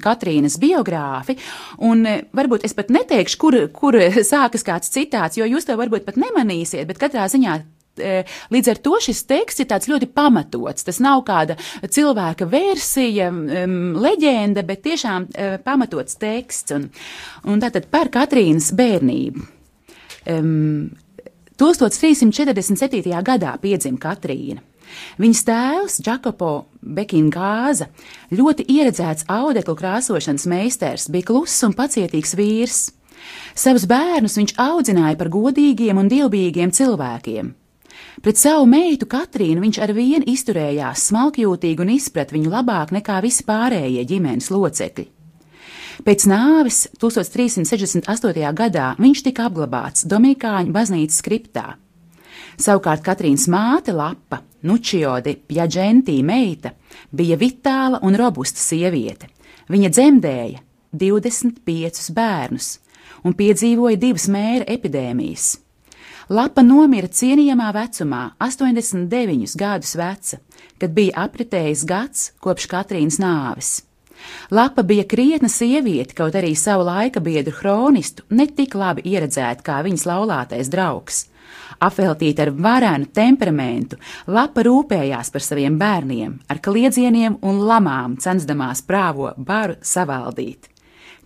Katrīnas 0.03 0.57
biogrāfi. 0.61 1.37
Un 1.83 2.07
varbūt 2.07 2.67
es 2.67 2.75
pat 2.77 2.93
neteikšu, 2.93 3.41
kur, 3.41 3.59
kur 3.75 3.99
sākas 4.31 4.63
kāds 4.67 4.93
citāts, 4.93 5.39
jo 5.39 5.47
jūs 5.47 5.67
to 5.67 5.75
varbūt 5.79 6.07
pat 6.07 6.19
nemanīsiet, 6.21 6.87
bet 6.87 7.03
katrā 7.03 7.27
ziņā 7.31 7.59
līdz 7.97 8.71
ar 8.73 8.81
to 8.83 8.99
šis 9.03 9.23
teksts 9.29 9.63
ir 9.63 9.69
tāds 9.71 9.89
ļoti 9.91 10.09
pamatots. 10.13 10.85
Tas 10.87 11.01
nav 11.03 11.23
kāda 11.27 11.57
cilvēka 11.83 12.47
versija, 12.51 13.31
leģenda, 13.31 14.63
bet 14.67 14.85
tiešām 14.85 15.27
e, 15.31 15.49
pamatots 15.65 16.19
teksts. 16.21 16.75
Un, 16.77 16.87
un 17.47 17.61
tātad 17.63 17.89
par 17.91 18.11
Katrīnas 18.13 18.71
bērnību. 18.77 19.45
Um, 20.27 20.89
1347. 21.57 23.13
gadā 23.25 23.55
piedzima 23.61 24.01
Katrīna. 24.01 24.61
Viņas 25.19 25.43
tēvs, 25.47 25.97
Jakopo 26.05 26.51
Bekingāza, 26.79 27.89
ļoti 28.31 28.67
ieredzēts 28.71 29.27
audeklu 29.31 29.75
krāsošanas 29.77 30.47
meistars, 30.47 31.09
bija 31.11 31.27
kluss 31.31 31.65
un 31.67 31.75
pacietīgs 31.77 32.35
vīrs. 32.39 32.79
Savus 33.57 33.87
bērnus 33.89 34.37
viņš 34.39 34.55
audzināja 34.61 35.17
par 35.19 35.31
godīgiem 35.33 35.99
un 35.99 36.11
dievbijīgiem 36.11 36.71
cilvēkiem. 36.71 37.55
Pret 38.21 38.39
savu 38.41 38.65
meitu 38.65 39.05
Katrīnu 39.09 39.61
viņš 39.61 39.77
ar 39.83 39.93
vienu 39.93 40.25
izturējās 40.25 41.05
smalkjūtīgi 41.11 41.83
un 41.83 41.91
izprat 41.93 42.33
viņu 42.33 42.49
labāk 42.49 42.93
nekā 42.95 43.19
visi 43.21 43.45
pārējie 43.45 44.05
ģimenes 44.09 44.49
locekļi. 44.53 45.05
Pēc 46.05 46.25
nāves 46.29 46.83
1368. 47.01 48.53
gadā 48.57 48.87
viņš 49.01 49.21
tika 49.25 49.47
apglabāts 49.49 50.05
Dominikāņu 50.09 50.73
baznīcas 50.73 51.21
skriptā. 51.21 51.67
Savukārt 52.57 53.03
Katrīnas 53.05 53.45
māte 53.53 53.93
Lapa, 53.93 54.41
Nučiode 54.65 55.35
Pjaģentī 55.37 56.17
meita, 56.25 56.73
bija 57.13 57.37
vitāla 57.37 58.01
un 58.05 58.17
robusta 58.17 58.61
sieviete. 58.61 59.29
Viņa 59.69 59.93
dzemdēja 59.93 60.63
25 60.97 62.11
bērnus 62.17 62.73
un 63.25 63.37
piedzīvoja 63.37 64.01
divas 64.01 64.25
mēra 64.31 64.65
epidēmijas. 64.73 65.57
Lapa 66.27 66.59
nomira 66.59 67.07
cienījamā 67.07 67.69
vecumā, 67.71 68.21
89 68.43 69.53
gadus 69.55 69.93
veca, 69.95 70.39
kad 70.75 70.91
bija 70.91 71.23
apritējis 71.23 71.83
gads 71.87 72.25
kopš 72.43 72.65
Katrīnas 72.67 73.15
nāves. 73.23 73.69
Lapa 74.51 74.83
bija 74.83 75.05
krietna 75.07 75.47
sieviete, 75.47 76.17
kaut 76.17 76.35
arī 76.35 76.51
savu 76.59 76.83
laika 76.89 77.23
biedru 77.23 77.55
hronistu 77.61 78.27
netik 78.27 78.75
labi 78.75 79.07
ieredzēta 79.07 79.63
kā 79.63 79.79
viņas 79.87 80.03
laulātais 80.09 80.67
draugs. 80.73 81.23
Apveltīta 81.79 82.43
ar 82.43 82.51
varenu 82.51 83.07
temperamentu, 83.07 83.95
Lapa 84.27 84.67
rūpējās 84.67 85.31
par 85.31 85.45
saviem 85.45 85.79
bērniem, 85.79 86.41
ar 86.51 86.59
kliedzieniem 86.59 87.39
un 87.39 87.63
lamām 87.63 88.19
censdamās 88.19 88.83
prāvo 88.83 89.31
baru 89.37 89.79
savaldīt. 89.79 90.73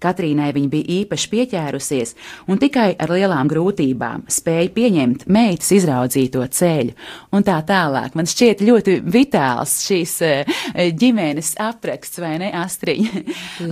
Katrīnai 0.01 0.51
viņa 0.55 0.72
bija 0.72 0.89
īpaši 1.01 1.29
pieķērusies 1.31 2.15
un 2.51 2.62
tikai 2.62 2.91
ar 3.01 3.13
lielām 3.13 3.50
grūtībām 3.51 4.25
spēja 4.31 4.72
pieņemt 4.75 5.27
meitas 5.31 5.72
izraudzīto 5.75 6.46
ceļu 6.58 6.96
un 7.36 7.48
tā 7.48 7.58
tālāk. 7.67 8.15
Man 8.17 8.29
šķiet 8.29 8.63
ļoti 8.65 8.98
vitāls 9.05 9.77
šīs 9.88 10.15
eh, 10.27 10.55
ģimenes 10.98 11.55
apraksts, 11.62 12.22
vai 12.22 12.38
ne, 12.41 12.51
Astriņa? 12.62 13.25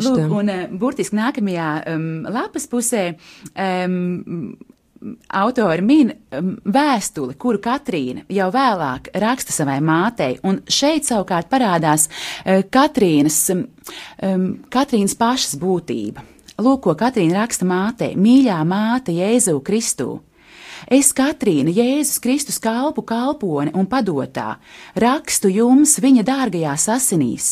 Lūk, 0.06 0.26
un 0.40 0.54
eh, 0.54 0.66
burtiski 0.70 1.18
nākamajā 1.20 1.70
um, 1.94 2.10
lapas 2.30 2.68
pusē 2.72 3.06
um, 3.54 4.58
autori 5.40 5.84
min 5.86 6.12
um, 6.36 6.54
vēstuli, 6.66 7.36
kuru 7.40 7.62
Katrīna 7.64 8.26
jau 8.32 8.50
vēlāk 8.54 9.12
raksta 9.22 9.56
savai 9.56 9.80
mātei, 9.86 10.40
un 10.44 10.62
šeit 10.68 11.08
savukārt 11.08 11.50
parādās 11.52 12.10
uh, 12.10 12.62
Katrīnas, 12.72 13.42
um, 13.56 13.66
um, 14.26 14.50
Katrīnas 14.72 15.16
pašas 15.20 15.56
būtība. 15.62 16.26
Lūk, 16.60 16.82
ko 16.88 16.96
Katrīna 17.00 17.40
raksta 17.40 17.68
mātei: 17.68 18.16
Mīļā 18.20 18.60
māte 18.68 19.16
Jēzu 19.16 19.62
Kristu! 19.64 20.18
Es, 20.90 21.12
Katrīna, 21.14 21.70
Jēzus 21.70 22.18
Kristus 22.18 22.58
kalpu 22.58 23.04
kalpone 23.06 23.70
un 23.78 23.86
padotā, 23.86 24.56
rakstu 24.98 25.52
jums 25.54 26.00
viņa 26.02 26.24
dārgajās 26.26 26.88
asinīs, 26.96 27.52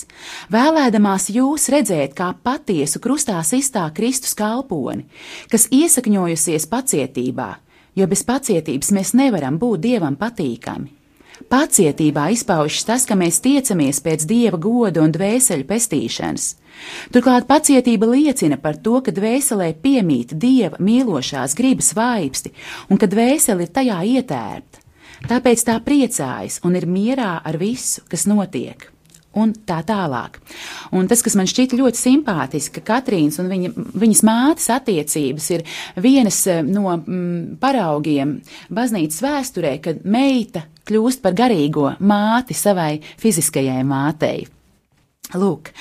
vēlēdamās 0.50 1.30
jūs 1.36 1.70
redzēt 1.70 2.18
kā 2.18 2.32
patiesu 2.34 2.98
krustā 3.04 3.38
sistā 3.46 3.86
Kristus 3.94 4.34
kalponi, 4.34 5.06
kas 5.54 5.70
iesakņojusies 5.70 6.66
pacietībā, 6.74 7.50
jo 7.94 8.10
bez 8.10 8.26
pacietības 8.26 8.94
mēs 8.98 9.14
nevaram 9.22 9.62
būt 9.62 9.86
Dievam 9.86 10.18
patīkami. 10.18 10.97
Pacietībā 11.46 12.32
izpaužas 12.34 12.88
tas, 12.88 13.06
ka 13.06 13.16
mēs 13.16 13.38
tiecamies 13.46 14.02
pēc 14.02 14.26
dieva 14.30 14.58
goda 14.58 15.04
un 15.06 15.14
dvēseli 15.14 15.68
pestīšanas. 15.70 16.48
Turklāt 17.14 17.46
pacietība 17.50 18.10
liecina 18.10 18.58
par 18.62 18.80
to, 18.82 18.98
ka 19.06 19.14
dvēselē 19.14 19.72
piemīt 19.82 20.34
dieva 20.34 20.82
mīlošās 20.82 21.56
gribas 21.58 21.94
vaipsti 21.98 22.54
un 22.90 23.02
ka 23.02 23.10
dvēsele 23.10 23.66
ir 23.66 23.74
tajā 23.74 24.02
ietērpta. 24.18 24.84
Tāpēc 25.30 25.64
tā 25.66 25.80
priecājas 25.82 26.60
un 26.66 26.78
ir 26.78 26.86
mierā 26.90 27.40
ar 27.46 27.58
visu, 27.58 28.04
kas 28.10 28.28
notiek 28.30 28.90
un 29.38 29.54
tā 29.68 29.82
tālāk. 29.86 30.40
Un 30.98 31.10
tas, 31.10 31.22
kas 31.26 31.36
man 31.38 31.50
šķita 31.50 31.78
ļoti 31.78 32.00
simpātiski, 32.02 32.80
ka 32.80 32.96
Katrīnas 32.96 33.38
un 33.42 33.52
viņa, 33.52 33.74
viņas 33.98 34.24
mātes 34.26 34.70
attiecības 34.74 35.50
ir 35.54 35.66
vienas 36.02 36.40
eh, 36.50 36.64
no 36.66 36.90
mm, 36.96 37.60
paraugiem 37.62 38.40
baznīcas 38.74 39.22
vēsturē, 39.26 39.76
kad 39.84 40.02
meita 40.10 40.66
kļūst 40.88 41.24
par 41.24 41.36
garīgo 41.38 41.92
māti 42.00 42.56
savai 42.58 42.98
fiziskajai 43.22 43.84
mātei. 43.88 44.46
Lūk, 45.36 45.74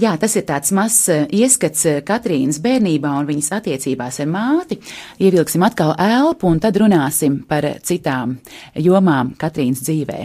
jā, 0.00 0.14
tas 0.16 0.32
ir 0.38 0.46
tāds 0.48 0.72
mazs 0.72 1.10
eh, 1.12 1.26
ieskats 1.36 1.82
eh, 1.90 1.98
Katrīnas 2.08 2.56
bērnībā 2.64 3.10
un 3.18 3.28
viņas 3.28 3.50
attiecībās 3.58 4.22
ar 4.24 4.30
māti. 4.32 4.78
Ievilksim 5.20 5.66
atkal 5.66 5.92
elpu 6.00 6.48
un 6.48 6.62
tad 6.64 6.78
runāsim 6.80 7.42
par 7.48 7.68
citām 7.84 8.38
jomām 8.80 9.34
Katrīnas 9.36 9.84
dzīvē. 9.84 10.22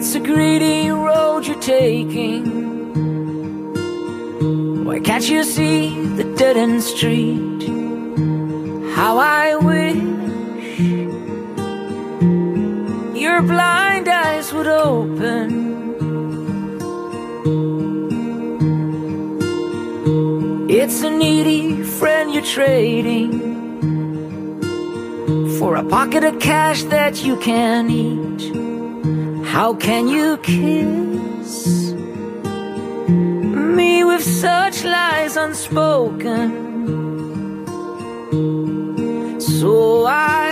It's 0.00 0.14
a 0.14 0.20
greedy 0.20 0.90
road 0.90 1.44
you're 1.48 1.58
taking. 1.58 2.44
Why 4.84 5.00
can't 5.00 5.28
you 5.28 5.42
see 5.42 5.88
the 6.14 6.22
dead 6.36 6.56
end 6.56 6.84
street? 6.84 7.64
How 8.94 9.18
I 9.18 9.56
wish 9.56 9.96
your 13.20 13.42
blind 13.42 14.06
eyes 14.06 14.52
would 14.52 14.68
open. 14.68 15.66
It's 20.70 21.02
a 21.02 21.10
needy 21.10 21.82
friend 21.82 22.32
you're 22.32 22.44
trading 22.44 23.32
for 25.58 25.74
a 25.74 25.82
pocket 25.82 26.22
of 26.22 26.38
cash 26.38 26.84
that 26.84 27.24
you 27.24 27.36
can 27.38 27.90
eat. 27.90 28.67
How 29.50 29.74
can 29.74 30.08
you 30.08 30.36
kiss 30.38 31.92
me 33.78 34.04
with 34.04 34.22
such 34.22 34.84
lies 34.84 35.36
unspoken? 35.36 36.66
So 39.40 40.06
I 40.06 40.47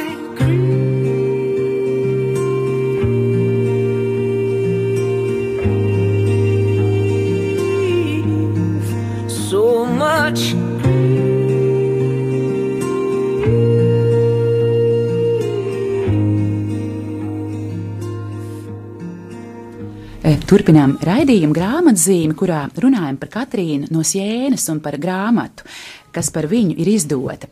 Turpinām 20.46 20.92
raidījumu 21.02 21.50
grāmatzīmi, 21.56 22.34
kurā 22.38 22.60
runājam 22.78 23.16
par 23.18 23.30
Katrīnu 23.32 23.88
no 23.90 24.04
Sienas 24.06 24.68
un 24.70 24.78
par 24.78 24.94
grāmatu, 25.02 25.64
kas 26.14 26.28
par 26.30 26.46
viņu 26.46 26.76
ir 26.78 26.90
izdota. 26.92 27.48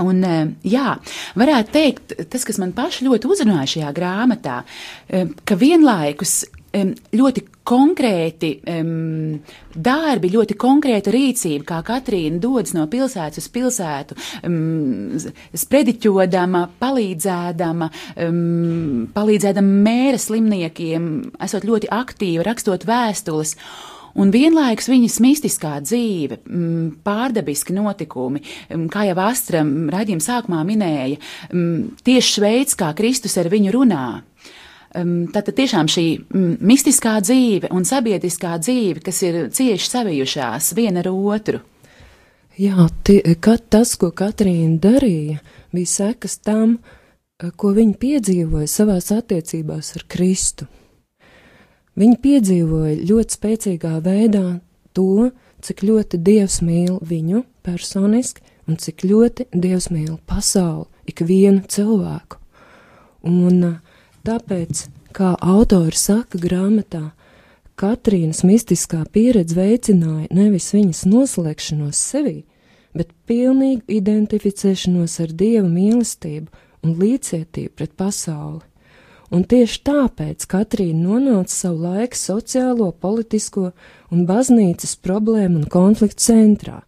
Un, 0.00 0.22
e, 0.24 0.38
jā, 0.64 0.94
varētu 1.36 1.74
teikt, 1.74 2.14
tas, 2.32 2.46
kas 2.48 2.56
man 2.62 2.72
paši 2.76 3.04
ļoti 3.04 3.28
uzrunāja 3.28 3.68
šajā 3.74 3.92
grāmatā, 3.98 4.62
e, 5.08 5.26
ka 5.44 5.58
vienlaikus 5.60 6.46
ļoti 7.16 7.42
konkrēti 7.66 8.50
um, 8.70 9.38
darbi, 9.74 10.30
ļoti 10.34 10.56
konkrēta 10.60 11.12
rīcība, 11.14 11.64
kā 11.70 11.80
Katrīna 11.86 12.38
dodas 12.42 12.74
no 12.76 12.86
pilsētas 12.90 13.42
uz 13.42 13.48
pilsētu, 13.54 14.16
um, 14.46 15.16
sprediķodama, 15.64 16.66
palīdzēdama, 16.82 17.90
um, 18.28 19.10
palīdzēdama 19.16 19.82
mēra 19.88 20.22
slimniekiem, 20.22 21.10
esot 21.46 21.66
ļoti 21.68 21.92
aktīva, 21.94 22.46
rakstot 22.46 22.88
vēstules. 22.88 23.56
Un 24.16 24.30
vienlaikus 24.32 24.86
viņas 24.88 25.18
mistiskā 25.20 25.74
dzīve, 25.84 26.38
pārdabiski 27.04 27.74
notikumi, 27.76 28.40
kā 28.88 29.02
jau 29.10 29.16
Astra 29.26 29.60
raidījuma 29.92 30.24
sākumā 30.24 30.62
minēja, 30.64 31.18
tieši 32.06 32.44
veids, 32.46 32.78
kā 32.80 32.94
Kristus 32.96 33.36
ar 33.36 33.50
viņu 33.52 33.74
runā. 33.76 34.06
Tātad 34.94 35.54
tiešām 35.58 35.88
šī 35.90 36.04
mm, 36.16 36.52
mistiskā 36.64 37.16
dzīve 37.24 37.70
un 37.74 37.84
sabiedriskā 37.84 38.54
dzīve, 38.62 39.02
kas 39.04 39.22
ir 39.26 39.40
cieši 39.52 39.90
savijušās 39.90 40.70
viena 40.78 41.02
ar 41.02 41.10
otru. 41.12 41.60
Jā, 42.56 42.86
tie, 43.04 43.20
kad 43.42 43.66
tas, 43.68 43.96
ko 44.00 44.08
Katrīna 44.16 44.78
darīja, 44.80 45.42
bija 45.76 45.90
sekas 45.90 46.38
tam, 46.40 46.78
ko 47.36 47.74
viņa 47.76 47.98
piedzīvoja 48.00 48.70
savās 48.70 49.10
attiecībās 49.12 49.92
ar 49.98 50.06
Kristu. 50.08 50.68
Viņa 51.96 52.16
piedzīvoja 52.22 52.96
ļoti 53.08 53.36
spēcīgā 53.36 53.92
veidā 54.04 54.46
to, 54.96 55.30
cik 55.64 55.84
ļoti 55.84 56.20
Dievs 56.24 56.62
mīl 56.64 56.98
viņu 57.04 57.42
personiski 57.64 58.44
un 58.68 58.78
cik 58.80 59.04
ļoti 59.06 59.48
Dievs 59.52 59.90
mīl 59.92 60.16
pasauli, 60.28 60.88
ikvienu 61.08 61.64
cilvēku. 61.70 62.40
Un 63.26 63.64
eh, 63.64 63.76
tāpēc, 64.26 64.86
kā 65.16 65.34
autori 65.40 65.96
saka 65.96 66.40
grāmatā, 66.42 67.10
Katrīnas 67.76 68.40
mistiskā 68.48 69.02
pieredze 69.12 69.52
veicināja 69.52 70.30
nevis 70.32 70.70
viņas 70.72 71.02
noslēgšanos 71.10 71.98
sevī, 72.00 72.38
bet 72.96 73.10
pilnīgu 73.28 73.84
identificēšanos 73.98 75.18
ar 75.20 75.34
Dieva 75.36 75.68
mīlestību 75.68 76.64
un 76.86 76.94
līdzcietību 76.96 77.74
pret 77.76 77.92
pasauli. 78.00 78.64
Un 79.34 79.44
tieši 79.44 79.82
tāpēc 79.84 80.46
Katrīna 80.48 81.02
nonāca 81.02 81.52
savu 81.52 81.84
laiku 81.84 82.16
sociālo, 82.16 82.88
politisko 82.96 83.72
un 84.14 84.24
baznīcas 84.24 84.96
problēmu 85.04 85.60
un 85.60 85.68
konfliktu 85.68 86.22
centrā. 86.30 86.80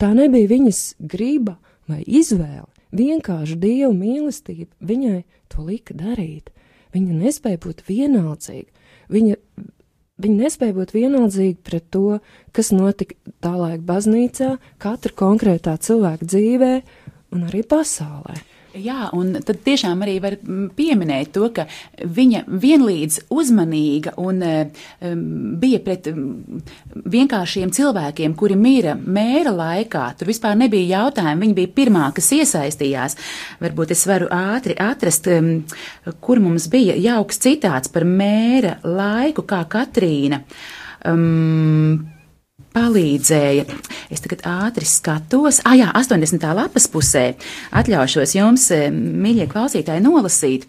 Tā 0.00 0.10
nebija 0.16 0.50
viņas 0.50 0.82
griba 0.98 1.54
vai 1.86 2.02
izvēle, 2.02 2.66
vienkārši 2.96 3.60
Dieva 3.62 3.92
mīlestība 3.94 4.72
viņai 4.80 5.22
to 5.52 5.68
lika 5.70 5.94
darīt. 5.94 6.50
Viņa 6.96 7.16
nespēja 7.20 7.60
būt 7.60 7.84
vienaldzīga. 7.86 8.88
Viņa, 9.12 9.38
viņa 10.24 10.42
nespēja 10.42 10.76
būt 10.78 10.94
vienaldzīga 10.96 11.60
pret 11.66 11.88
to, 11.92 12.18
kas 12.56 12.72
notika 12.72 13.18
tālāk 13.44 13.84
baznīcā, 13.86 14.56
katra 14.82 15.16
konkrētā 15.20 15.76
cilvēka 15.76 16.28
dzīvē 16.32 16.72
un 17.36 17.48
arī 17.50 17.62
pasaulē. 17.68 18.40
Jā, 18.76 19.08
un 19.16 19.32
tad 19.46 19.60
tiešām 19.64 20.02
arī 20.04 20.16
var 20.20 20.36
pieminēt 20.76 21.32
to, 21.34 21.48
ka 21.54 21.64
viņa 21.96 22.42
vienlīdz 22.48 23.18
uzmanīga 23.32 24.12
un 24.20 24.42
um, 24.44 25.22
bija 25.60 25.80
pret 25.84 26.10
um, 26.10 26.60
vienkāršiem 27.14 27.72
cilvēkiem, 27.76 28.34
kuri 28.36 28.58
mīra 28.60 28.96
mēra 29.00 29.54
laikā. 29.56 30.06
Tur 30.18 30.30
vispār 30.32 30.58
nebija 30.60 31.00
jautājumu, 31.00 31.44
viņa 31.44 31.58
bija 31.60 31.72
pirmā, 31.78 32.08
kas 32.16 32.32
iesaistījās. 32.36 33.16
Varbūt 33.62 33.94
es 33.96 34.04
varu 34.08 34.28
ātri 34.34 34.76
atrast, 34.82 35.30
um, 35.32 35.54
kur 36.20 36.42
mums 36.44 36.68
bija 36.72 36.98
jauks 37.00 37.40
citāts 37.46 37.92
par 37.92 38.04
mēra 38.08 38.76
laiku, 38.84 39.46
kā 39.48 39.62
Katrīna. 39.72 40.42
Um, 41.06 42.15
palīdzēja. 42.76 43.66
Es 44.12 44.22
tagad 44.24 44.44
ātri 44.46 44.86
skatos, 44.88 45.62
ah, 45.64 45.76
jā, 45.78 45.90
80. 45.96 46.48
lapas 46.56 46.88
pusē 46.92 47.26
atļaušos 47.76 48.36
jums, 48.36 48.70
eh, 48.70 48.90
mīļie 48.92 49.48
klausītāji, 49.50 50.04
nolasīt. 50.04 50.66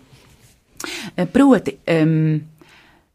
Eh, 1.17 1.25
Proti, 1.25 1.77
um, 1.89 2.41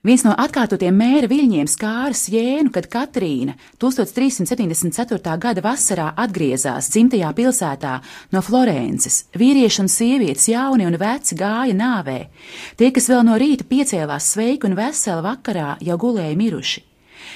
viens 0.02 0.24
no 0.26 0.34
atkārtotiem 0.34 0.96
mēra 0.98 1.28
viļņiem 1.30 1.68
skāras 1.70 2.26
jēnu, 2.28 2.72
kad 2.74 2.88
Katrīna 2.90 3.54
1374. 3.78 5.38
gada 5.38 5.62
vasarā 5.62 6.10
atgriezās 6.16 6.90
dzimtajā 6.90 7.32
pilsētā 7.38 8.00
no 8.32 8.42
Florences. 8.42 9.24
Vīrieši 9.38 9.84
un 9.84 9.88
sievietes, 9.88 10.48
jauni 10.50 10.86
un 10.86 10.98
veci, 10.98 11.38
gāja 11.38 11.74
nāvē. 11.74 12.26
Tie, 12.76 12.90
kas 12.90 13.08
vēl 13.08 13.24
no 13.24 13.38
rīta 13.38 13.64
piecēlās 13.64 14.34
sveiki 14.34 14.66
un 14.66 14.74
veseli 14.78 15.22
vakarā, 15.22 15.76
jau 15.80 16.00
gulēja 16.02 16.36
miruši. 16.36 16.91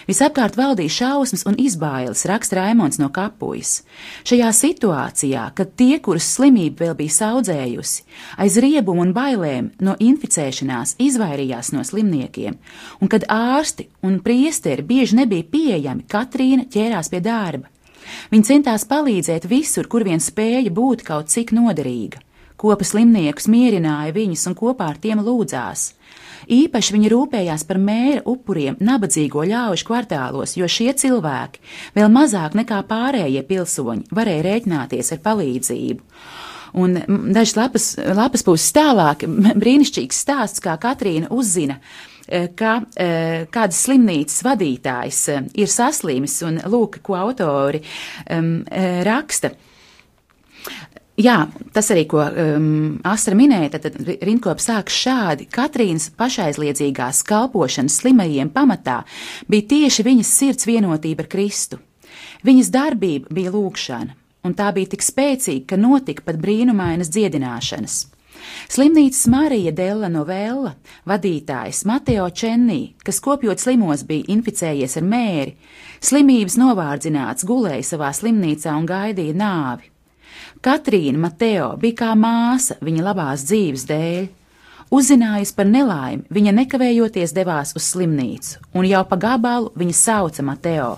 Visapkārt 0.07 0.57
valdīja 0.59 0.95
šausmas 0.97 1.47
un 1.49 1.57
izbailes, 1.59 2.25
raksta 2.29 2.61
Raimons 2.61 3.01
no 3.03 3.09
kapujas. 3.15 3.81
Šajā 4.27 4.51
situācijā, 4.55 5.45
kad 5.59 5.73
tie, 5.79 5.99
kurus 6.03 6.29
slimība 6.37 6.87
vēl 6.87 6.97
bija 7.01 7.17
saudzējusi, 7.17 8.05
aiz 8.43 8.59
riebumu 8.63 9.07
un 9.07 9.15
bailēm 9.17 9.71
no 9.83 9.97
inficēšanās 9.99 10.97
izvairījās 11.03 11.73
no 11.75 11.85
slimniekiem, 11.87 12.59
un 13.01 13.13
kad 13.13 13.27
ārsti 13.33 13.89
un 14.07 14.21
priesteri 14.25 14.87
bieži 14.87 15.23
nebija 15.23 15.49
pieejami, 15.51 16.07
Katrīna 16.11 16.69
ķērās 16.71 17.11
pie 17.13 17.23
darba. 17.25 17.71
Viņa 18.31 18.47
centās 18.47 18.87
palīdzēt 18.87 19.49
visur, 19.51 19.89
kur 19.91 20.07
vien 20.07 20.23
spēja 20.23 20.71
būt 20.71 21.03
kaut 21.07 21.33
cik 21.33 21.53
noderīga. 21.57 22.23
Kopa 22.57 22.87
slimniekus 22.89 23.51
mierināja 23.53 24.15
viņus 24.17 24.47
un 24.49 24.57
kopā 24.57 24.93
ar 24.95 25.01
tiem 25.03 25.21
lūdzās. 25.21 25.91
Īpaši 26.47 26.95
viņa 26.95 27.11
rūpējās 27.11 27.65
par 27.67 27.81
mēra 27.83 28.23
upuriem 28.31 28.77
nabadzīgo 28.79 29.43
ļaužu 29.51 29.87
kvartālos, 29.89 30.55
jo 30.59 30.69
šie 30.71 30.93
cilvēki, 30.95 31.63
vēl 31.97 32.11
mazāk 32.13 32.55
nekā 32.59 32.83
pārējie 32.87 33.43
pilsoņi, 33.49 34.07
varēja 34.15 34.45
rēķināties 34.47 35.15
ar 35.17 35.23
palīdzību. 35.25 36.21
Un 36.77 36.99
dažas 37.33 37.57
lapas, 37.57 37.87
lapas 37.99 38.45
puses 38.47 38.75
tālāk 38.77 39.25
brīnišķīgs 39.63 40.23
stāsts, 40.27 40.63
kā 40.63 40.77
Katrīna 40.79 41.33
uzzina, 41.35 41.81
ka 42.27 42.79
e, 42.95 43.11
kādas 43.55 43.83
slimnīcas 43.87 44.43
vadītājs 44.47 45.21
e, 45.31 45.39
ir 45.63 45.71
saslimis, 45.71 46.41
un 46.47 46.59
lūk, 46.67 47.01
ko 47.07 47.15
autori 47.19 47.83
um, 48.35 48.59
raksta. 49.07 49.55
Jā, 51.17 51.47
tas 51.73 51.87
arī, 51.95 52.03
ko 52.11 52.21
um, 52.21 52.99
Astra 53.09 53.33
minēja, 53.39 53.71
tad, 53.79 53.87
tad 53.95 54.25
rindkops 54.29 54.67
sāks 54.69 54.99
šādi. 55.01 55.47
Katrīnas 55.49 56.11
pašaizliedzīgās 56.13 57.23
kalpošanas 57.25 57.97
slimajiem 58.03 58.51
pamatā 58.53 58.99
bija 59.49 59.65
tieši 59.71 60.05
viņas 60.05 60.33
sirds 60.43 60.69
vienotība 60.69 61.25
ar 61.25 61.31
Kristu. 61.33 61.81
Viņas 62.45 62.69
darbība 62.75 63.33
bija 63.33 63.55
lūkšana, 63.55 64.13
un 64.45 64.59
tā 64.59 64.69
bija 64.77 64.93
tik 64.93 65.07
spēcīga, 65.07 65.65
ka 65.73 65.81
notika 65.81 66.27
pat 66.29 66.37
brīnumainas 66.43 67.09
dziedināšanas. 67.17 67.97
Slimnīcas 68.69 69.25
Marija 69.33 69.73
Della 69.73 70.13
Novella 70.13 70.75
vadītājs 71.09 71.87
Mateo 71.89 72.29
Čennī, 72.29 72.93
kas 73.01 73.25
kopjot 73.25 73.65
slimos 73.65 74.05
bija 74.05 74.29
inficējies 74.37 75.01
ar 75.01 75.09
mēri, 75.09 75.57
slimības 76.05 76.61
novārdzināts 76.61 77.49
gulēja 77.49 77.95
savā 77.95 78.13
slimnīcā 78.13 78.77
un 78.77 78.89
gaidīja 78.93 79.41
nāvi. 79.41 79.96
Katrīna 80.67 81.21
Mateo 81.23 81.67
bija 81.79 81.95
kā 82.01 82.07
māsa 82.19 82.75
viņa 82.83 83.03
labās 83.07 83.45
dzīves 83.47 83.85
dēļ. 83.87 84.25
Uzzinājusi 84.97 85.55
par 85.55 85.69
nelaimi, 85.71 86.25
viņa 86.27 86.55
nekavējoties 86.57 87.35
devās 87.37 87.71
uz 87.79 87.85
slimnīcu, 87.93 88.65
un 88.75 88.89
jau 88.89 89.05
pa 89.07 89.19
gabalu 89.23 89.71
viņa 89.79 89.95
sauca 89.95 90.43
Mateo. 90.49 90.89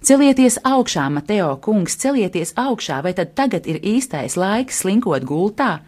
Celieties 0.00 0.56
augšā, 0.64 1.10
Mateo 1.12 1.50
kungs, 1.60 1.98
celieties 2.00 2.54
augšā, 2.56 3.02
vai 3.04 3.12
tad 3.18 3.34
tagad 3.36 3.68
ir 3.68 3.82
īstais 3.84 4.38
laiks 4.40 4.80
slinkot 4.80 5.28
gultā? 5.28 5.82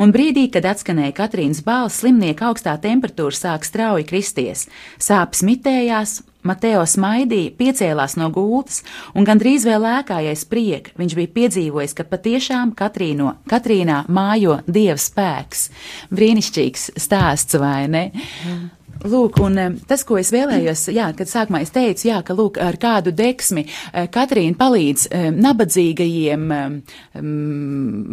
Un 0.00 0.12
brīdī, 0.14 0.48
kad 0.52 0.66
atskanēja 0.68 1.14
Katrīnas 1.20 1.62
balss, 1.66 2.00
slimnieka 2.02 2.48
augstā 2.50 2.78
temperatūra 2.80 3.36
sāk 3.36 3.66
strauji 3.68 4.08
kristies, 4.08 4.68
sāpes 5.02 5.44
mitējās, 5.46 6.20
Mateo 6.42 6.82
smaidīja, 6.90 7.52
piecēlās 7.54 8.16
no 8.18 8.26
gultas, 8.34 8.80
un 9.14 9.26
gandrīz 9.26 9.62
vēl 9.68 9.84
lēkājais 9.84 10.42
priek, 10.50 10.90
viņš 10.98 11.14
bija 11.18 11.30
piedzīvojis, 11.36 11.94
ka 11.94 12.06
patiešām 12.10 12.74
Katrīno, 12.78 13.36
Katrīnā 13.50 14.02
mājo 14.10 14.58
dieva 14.66 14.98
spēks. 14.98 15.68
Brīnišķīgs 16.10 16.90
stāsts, 16.98 17.58
vai 17.62 17.86
ne? 17.92 18.08
Mm. 18.42 18.64
Lūk, 19.02 19.40
un 19.42 19.58
eh, 19.58 19.72
tas, 19.88 20.04
ko 20.06 20.18
es 20.20 20.30
vēlējos, 20.34 20.84
jā, 20.94 21.08
kad 21.18 21.30
sākumā 21.30 21.62
es 21.64 21.72
teicu, 21.74 22.06
jā, 22.10 22.20
ka, 22.26 22.36
lūk, 22.38 22.60
ar 22.62 22.78
kādu 22.80 23.10
deksmi 23.16 23.64
eh, 23.66 24.06
Katrīna 24.12 24.58
palīdz 24.58 25.08
eh, 25.10 25.28
nabadzīgajiem, 25.34 26.46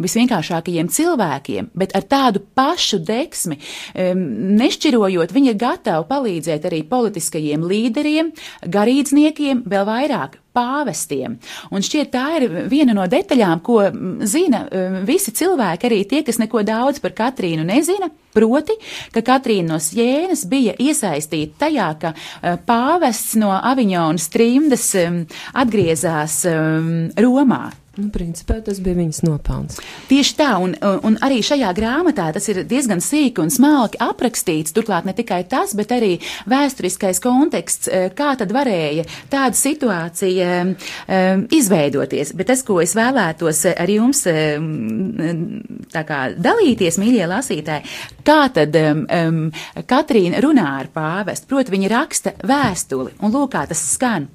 visvienkāršākajiem 0.04 0.90
cilvēkiem, 0.90 1.70
bet 1.78 1.94
ar 1.98 2.04
tādu 2.10 2.42
pašu 2.56 3.00
deksmi, 3.06 3.58
nešķirojot, 4.60 5.32
viņa 5.34 5.52
ir 5.52 5.58
gatava 5.60 6.04
palīdzēt 6.08 6.66
arī 6.68 6.82
politiskajiem 6.90 7.64
līderiem, 7.70 8.32
garīdzniekiem, 8.66 9.64
vēl 9.70 9.88
vairāk 9.88 10.38
pāvestiem. 10.56 11.36
Un 11.70 11.84
šķiet, 11.84 12.10
tā 12.14 12.24
ir 12.38 12.48
viena 12.70 12.94
no 12.96 13.06
detaļām, 13.10 13.62
ko 13.64 13.82
zina 14.26 14.64
visi 15.06 15.34
cilvēki, 15.36 15.86
arī 15.88 16.00
tie, 16.08 16.22
kas 16.26 16.40
neko 16.42 16.64
daudz 16.66 17.02
par 17.02 17.14
Katrīnu 17.16 17.66
nezina. 17.68 18.10
Proti, 18.30 18.76
ka 19.10 19.24
Katrīna 19.26 19.72
no 19.72 19.80
Sjēnas 19.82 20.44
bija 20.50 20.76
iesaistīta 20.78 21.66
tajā, 21.66 21.88
ka 21.98 22.14
pāvests 22.66 23.34
no 23.40 23.50
Aviņonas 23.56 24.28
trimdas 24.30 24.86
atgriezās 25.50 26.44
Romā. 27.18 27.64
Nu, 28.00 28.08
principā 28.12 28.60
tas 28.64 28.78
bija 28.80 28.96
viņas 28.96 29.20
nopelns. 29.26 29.80
Tieši 30.08 30.36
tā, 30.38 30.50
un, 30.62 30.72
un 31.04 31.18
arī 31.24 31.40
šajā 31.44 31.68
grāmatā 31.76 32.30
tas 32.32 32.46
ir 32.48 32.62
diezgan 32.68 33.02
sīki 33.04 33.42
un 33.42 33.52
smalki 33.52 34.00
aprakstīts. 34.00 34.72
Turklāt 34.76 35.04
ne 35.08 35.12
tikai 35.16 35.42
tas, 35.50 35.74
bet 35.76 35.92
arī 35.92 36.14
vēsturiskais 36.48 37.20
konteksts, 37.20 37.90
eh, 37.92 38.08
kā 38.16 38.32
tad 38.40 38.54
varēja 38.56 39.04
tāda 39.30 39.58
situācija 39.58 40.48
um, 40.64 41.44
izveidoties. 41.52 42.32
Bet 42.38 42.50
tas, 42.54 42.64
ko 42.64 42.80
es 42.80 42.96
vēlētos 42.96 43.64
ar 43.74 43.92
jums 43.92 44.24
um, 44.32 45.60
kā, 45.92 46.20
dalīties, 46.40 47.00
mīļie 47.02 47.28
lasītāji, 47.30 47.96
kā 48.24 48.42
tad 48.54 48.76
um, 48.80 49.48
Katrīna 49.90 50.40
runā 50.40 50.70
ar 50.80 50.92
pāvestu. 50.94 51.50
Proti, 51.50 51.76
viņa 51.76 51.96
raksta 51.98 52.36
vēstuli, 52.40 53.18
un 53.20 53.34
lūk, 53.34 53.52
kā 53.58 53.68
tas 53.68 53.90
skan. 53.92 54.30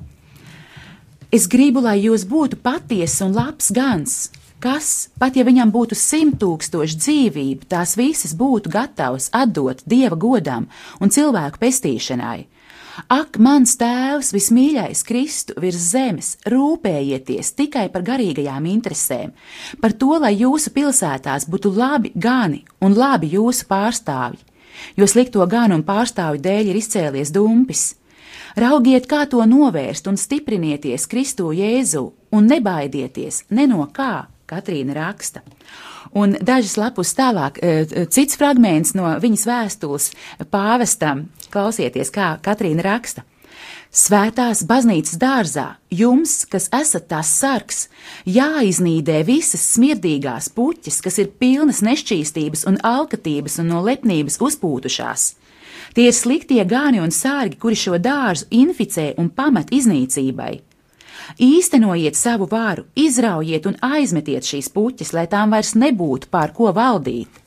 Es 1.34 1.48
gribu, 1.50 1.82
lai 1.82 2.00
jūs 2.04 2.26
būtu 2.30 2.60
patiess 2.62 3.22
un 3.26 3.34
labs 3.34 3.72
gans, 3.74 4.30
kas, 4.62 5.10
pat 5.20 5.38
ja 5.38 5.46
viņam 5.46 5.72
būtu 5.74 5.98
simt 5.98 6.38
tūkstoši 6.42 7.00
dzīvību, 7.02 7.70
tās 7.70 7.96
visas 7.98 8.36
būtu 8.38 8.72
gatavas 8.74 9.32
atdot 9.34 9.82
dieva 9.86 10.18
godam 10.18 10.68
un 11.02 11.14
cilvēku 11.14 11.62
pestīšanai. 11.62 12.46
Ak, 13.12 13.36
mans 13.44 13.74
tēvs, 13.76 14.30
vismīļais 14.32 15.02
Kristu 15.04 15.58
virs 15.60 15.90
zemes, 15.92 16.30
rūpējieties 16.48 17.52
tikai 17.58 17.90
par 17.92 18.06
garīgajām 18.08 18.70
interesēm, 18.72 19.34
par 19.82 19.98
to, 20.00 20.14
lai 20.24 20.32
jūsu 20.38 20.72
pilsētās 20.78 21.50
būtu 21.52 21.74
labi 21.76 22.14
gani 22.16 22.64
un 22.80 22.96
labi 22.96 23.34
jūsu 23.34 23.68
pārstāvji, 23.68 24.40
jo 24.96 25.10
slikto 25.12 25.44
ganu 25.52 25.76
un 25.82 25.84
pārstāvju 25.84 26.42
dēļ 26.48 26.72
ir 26.72 26.80
izcēlies 26.80 27.36
dumpis. 27.36 27.84
Raugiet, 28.56 29.04
kā 29.12 29.26
to 29.28 29.44
novērst 29.44 30.06
un 30.08 30.16
stiprinieties 30.16 31.10
Kristu 31.12 31.50
Jēzu 31.52 32.06
un 32.32 32.48
nebaidieties 32.48 33.44
ne 33.52 33.68
no 33.68 33.84
kā, 33.92 34.30
Katrīna 34.48 34.94
raksta. 34.96 35.42
Un 36.16 36.38
dažas 36.40 36.78
lapus 36.80 37.12
tālāk, 37.18 37.60
e, 37.60 38.06
cits 38.08 38.38
fragments 38.40 38.94
no 38.96 39.10
viņas 39.20 39.46
vēstules 39.50 40.10
pāvestam, 40.54 41.26
klausieties, 41.52 42.14
kā 42.16 42.38
Katrīna 42.46 42.86
raksta. 42.86 43.26
Svētās 43.96 44.64
baznīcas 44.68 45.20
dārzā 45.20 45.68
jums, 45.92 46.46
kas 46.48 46.70
esat 46.72 47.10
tās 47.12 47.32
sargs, 47.36 47.88
jāiznīdē 48.24 49.22
visas 49.28 49.64
smirdīgās 49.76 50.48
puķis, 50.56 51.02
kas 51.04 51.20
ir 51.20 51.32
pilnas 51.40 51.84
nešķīstības 51.84 52.68
un 52.72 52.80
alkatības 52.84 53.60
un 53.60 53.72
no 53.72 53.84
lepnības 53.84 54.40
uzpūtušās. 54.40 55.34
Tie 55.96 56.10
ir 56.12 56.16
sliktie 56.16 56.60
gāni 56.68 57.00
un 57.00 57.14
sārgi, 57.16 57.56
kuri 57.56 57.78
šo 57.80 57.96
dārzu 58.04 58.50
inficē 58.52 59.14
un 59.22 59.30
pamat 59.32 59.70
iznīcībai. 59.72 60.58
Īstenojiet 61.40 62.18
savu 62.20 62.50
varu, 62.52 62.84
izraujiet 63.00 63.66
un 63.70 63.78
aizmetiet 63.82 64.44
šīs 64.44 64.68
puķis, 64.76 65.14
lai 65.16 65.24
tām 65.32 65.56
vairs 65.56 65.72
nebūtu 65.80 66.28
pār 66.34 66.52
ko 66.58 66.74
valdīt. 66.76 67.40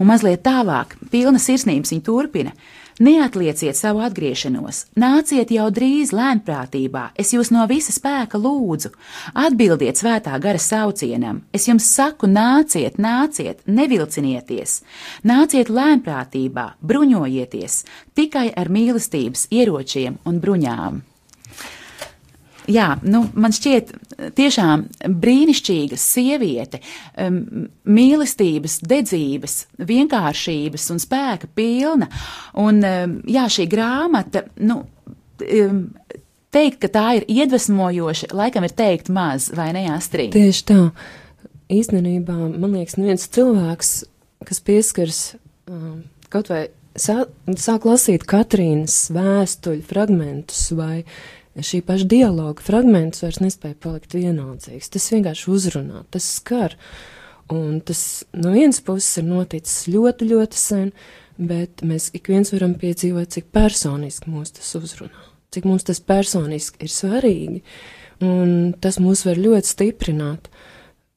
Un 0.00 0.08
mazliet 0.08 0.42
tālāk, 0.46 0.96
pilna 1.12 1.40
sirsnības 1.42 1.92
viņa 1.92 2.06
turpina: 2.08 2.54
Neatlieciet 2.98 3.76
savu 3.78 4.00
atgriešanos, 4.02 4.88
nāciet 4.98 5.52
jau 5.54 5.68
drīz 5.70 6.10
lēnprātībā, 6.10 7.04
es 7.14 7.30
jūs 7.30 7.52
no 7.54 7.62
visa 7.70 7.92
spēka 7.94 8.40
lūdzu, 8.42 8.90
atbildiet 9.38 10.00
svētā 10.00 10.34
gara 10.42 10.58
saucienam, 10.58 11.44
es 11.54 11.68
jums 11.68 11.86
saku, 11.94 12.26
nāciet, 12.26 12.98
nāciet, 12.98 13.62
nevilcinieties, 13.70 14.80
nāciet 15.22 15.70
lēnprātībā, 15.70 16.72
bruņojieties, 16.82 17.84
tikai 18.18 18.48
ar 18.50 18.72
mīlestības 18.74 19.46
ieročiem 19.54 20.18
un 20.26 20.42
bruņām 20.42 20.98
jā, 22.68 22.88
nu, 23.06 23.22
man 23.38 23.54
šķiet 23.54 23.92
tiešām 24.38 24.84
brīnišķīga 25.22 25.98
sieviete, 26.00 26.80
um, 27.20 27.68
mīlestības, 27.88 28.78
dedzības, 28.88 29.58
vienkāršības 29.88 30.88
un 30.94 31.02
spēka 31.02 31.50
pilna. 31.58 32.10
Un, 32.60 32.82
um, 32.84 33.16
jā, 33.28 33.46
šī 33.52 33.68
grāmata, 33.70 34.44
nu, 34.60 34.82
um, 35.44 35.82
teikt, 36.54 36.80
ka 36.84 36.92
tā 36.92 37.06
ir 37.20 37.28
iedvesmojoša, 37.28 38.32
laikam 38.36 38.66
ir 38.68 38.76
teikt 38.76 39.12
maz, 39.14 39.50
vai 39.56 39.70
ne, 39.76 39.88
Astrid? 39.94 40.34
Tieši 40.36 40.68
tā. 40.68 40.82
Īstenībā, 41.68 42.36
man 42.56 42.78
liekas, 42.78 42.96
neviens 42.96 43.28
cilvēks, 43.28 43.92
kas 44.48 44.62
pieskars 44.64 45.22
um, 45.68 46.06
kaut 46.32 46.48
vai 46.48 46.62
sā, 46.96 47.26
sāk 47.60 47.84
lasīt 47.84 48.24
Katrīnas 48.28 49.10
vēstuļu 49.12 49.84
fragmentus 49.90 50.70
vai 50.78 51.02
uh, 51.02 51.18
šī 51.64 51.80
paša 51.86 52.08
dialoga 52.10 52.64
fragments 52.64 53.22
vairs 53.24 53.40
nespēja 53.42 53.78
palikt 53.82 54.16
vienaldzīgs. 54.16 54.90
Tas 54.94 55.08
vienkārši 55.14 55.48
uzrunā, 55.54 56.02
tas 56.12 56.26
skar. 56.38 56.76
Un 57.52 57.78
tas 57.80 58.24
no 58.36 58.52
vienas 58.52 58.82
puses 58.84 59.22
ir 59.22 59.24
noticis 59.28 59.86
ļoti, 59.88 60.28
ļoti 60.34 60.60
sen, 60.60 60.90
bet 61.38 61.80
mēs 61.86 62.10
ik 62.16 62.28
viens 62.28 62.52
varam 62.52 62.74
piedzīvot, 62.76 63.30
cik 63.32 63.48
personiski 63.54 64.28
mūs 64.28 64.52
tas 64.58 64.74
uzrunā, 64.76 65.24
cik 65.54 65.68
mums 65.68 65.86
tas 65.88 66.02
personiski 66.04 66.84
ir 66.84 66.92
svarīgi, 66.92 67.62
un 68.26 68.74
tas 68.82 69.00
mūs 69.00 69.24
var 69.24 69.40
ļoti 69.40 69.72
stiprināt 69.72 70.52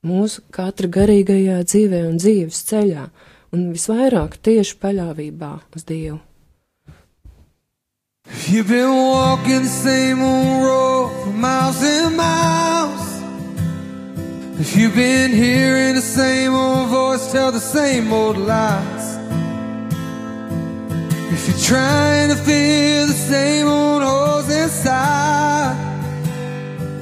mūsu 0.08 0.46
katra 0.56 0.88
garīgajā 0.88 1.60
dzīvē 1.68 2.06
un 2.08 2.18
dzīves 2.22 2.64
ceļā, 2.72 3.08
un 3.52 3.72
visvairāk 3.76 4.40
tieši 4.40 4.80
paļāvībā 4.82 5.56
uz 5.76 5.88
Dievu. 5.90 6.22
If 8.26 8.52
you've 8.52 8.68
been 8.68 8.90
walking 8.90 9.64
the 9.64 9.68
same 9.68 10.22
old 10.22 10.64
road 10.64 11.24
for 11.24 11.32
miles 11.32 11.82
and 11.82 12.16
miles, 12.16 13.22
if 14.60 14.78
you've 14.78 14.94
been 14.94 15.32
hearing 15.32 15.96
the 15.96 16.02
same 16.02 16.54
old 16.54 16.90
voice 16.90 17.32
tell 17.32 17.52
the 17.52 17.60
same 17.60 18.14
old 18.14 18.38
lies, 18.38 19.18
if 21.34 21.48
you're 21.48 21.66
trying 21.66 22.30
to 22.30 22.36
fill 22.36 23.08
the 23.08 23.14
same 23.14 23.68
old 23.68 24.04
holes 24.04 24.50
inside, 24.50 25.76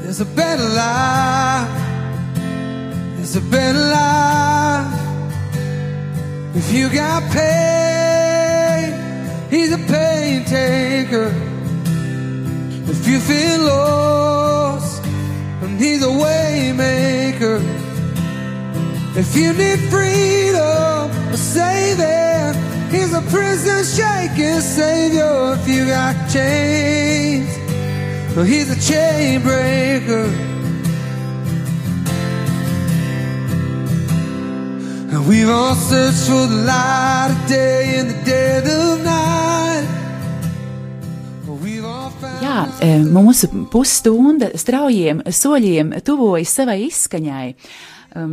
there's 0.02 0.22
a 0.22 0.26
better 0.26 0.64
life. 0.64 1.68
There's 3.18 3.36
a 3.36 3.42
better 3.42 3.80
life. 3.80 4.94
If 6.56 6.72
you 6.74 6.90
got 6.90 7.30
pain 7.32 7.70
He's 9.50 9.72
a 9.72 9.80
pain 9.80 10.09
taker. 10.46 11.34
If 12.92 13.08
you 13.08 13.20
feel 13.20 13.62
lost, 13.62 15.04
and 15.62 15.80
He's 15.80 16.04
a 16.04 16.12
way 16.12 16.74
maker. 16.76 17.62
If 19.16 19.36
you 19.36 19.54
need 19.54 19.80
freedom, 19.90 21.12
a 21.34 21.38
savior. 21.38 22.54
He's 22.90 23.14
a 23.14 23.22
prison 23.22 23.84
shaking 23.84 24.62
savior. 24.62 25.54
If 25.54 25.68
you 25.68 25.86
got 25.86 26.16
chains, 26.30 27.50
he's 28.48 28.70
a 28.72 28.80
chain 28.80 29.42
breaker. 29.44 30.26
And 35.12 35.28
we've 35.28 35.50
all 35.50 35.76
searched 35.76 36.26
for 36.28 36.48
the 36.48 36.64
light 36.66 37.36
of 37.36 37.50
day 37.50 38.00
in 38.00 38.08
the 38.08 38.24
dead 38.24 38.66
of 38.68 39.04
night. 39.04 39.49
Jā, 42.50 42.62
e, 42.82 42.88
mūsu 43.06 43.46
pusstunda 43.70 44.48
straujiem 44.58 45.20
soļiem 45.30 45.92
tuvojas 46.06 46.54
savai 46.58 46.80
izskaņai. 46.88 47.46
Um, 48.18 48.32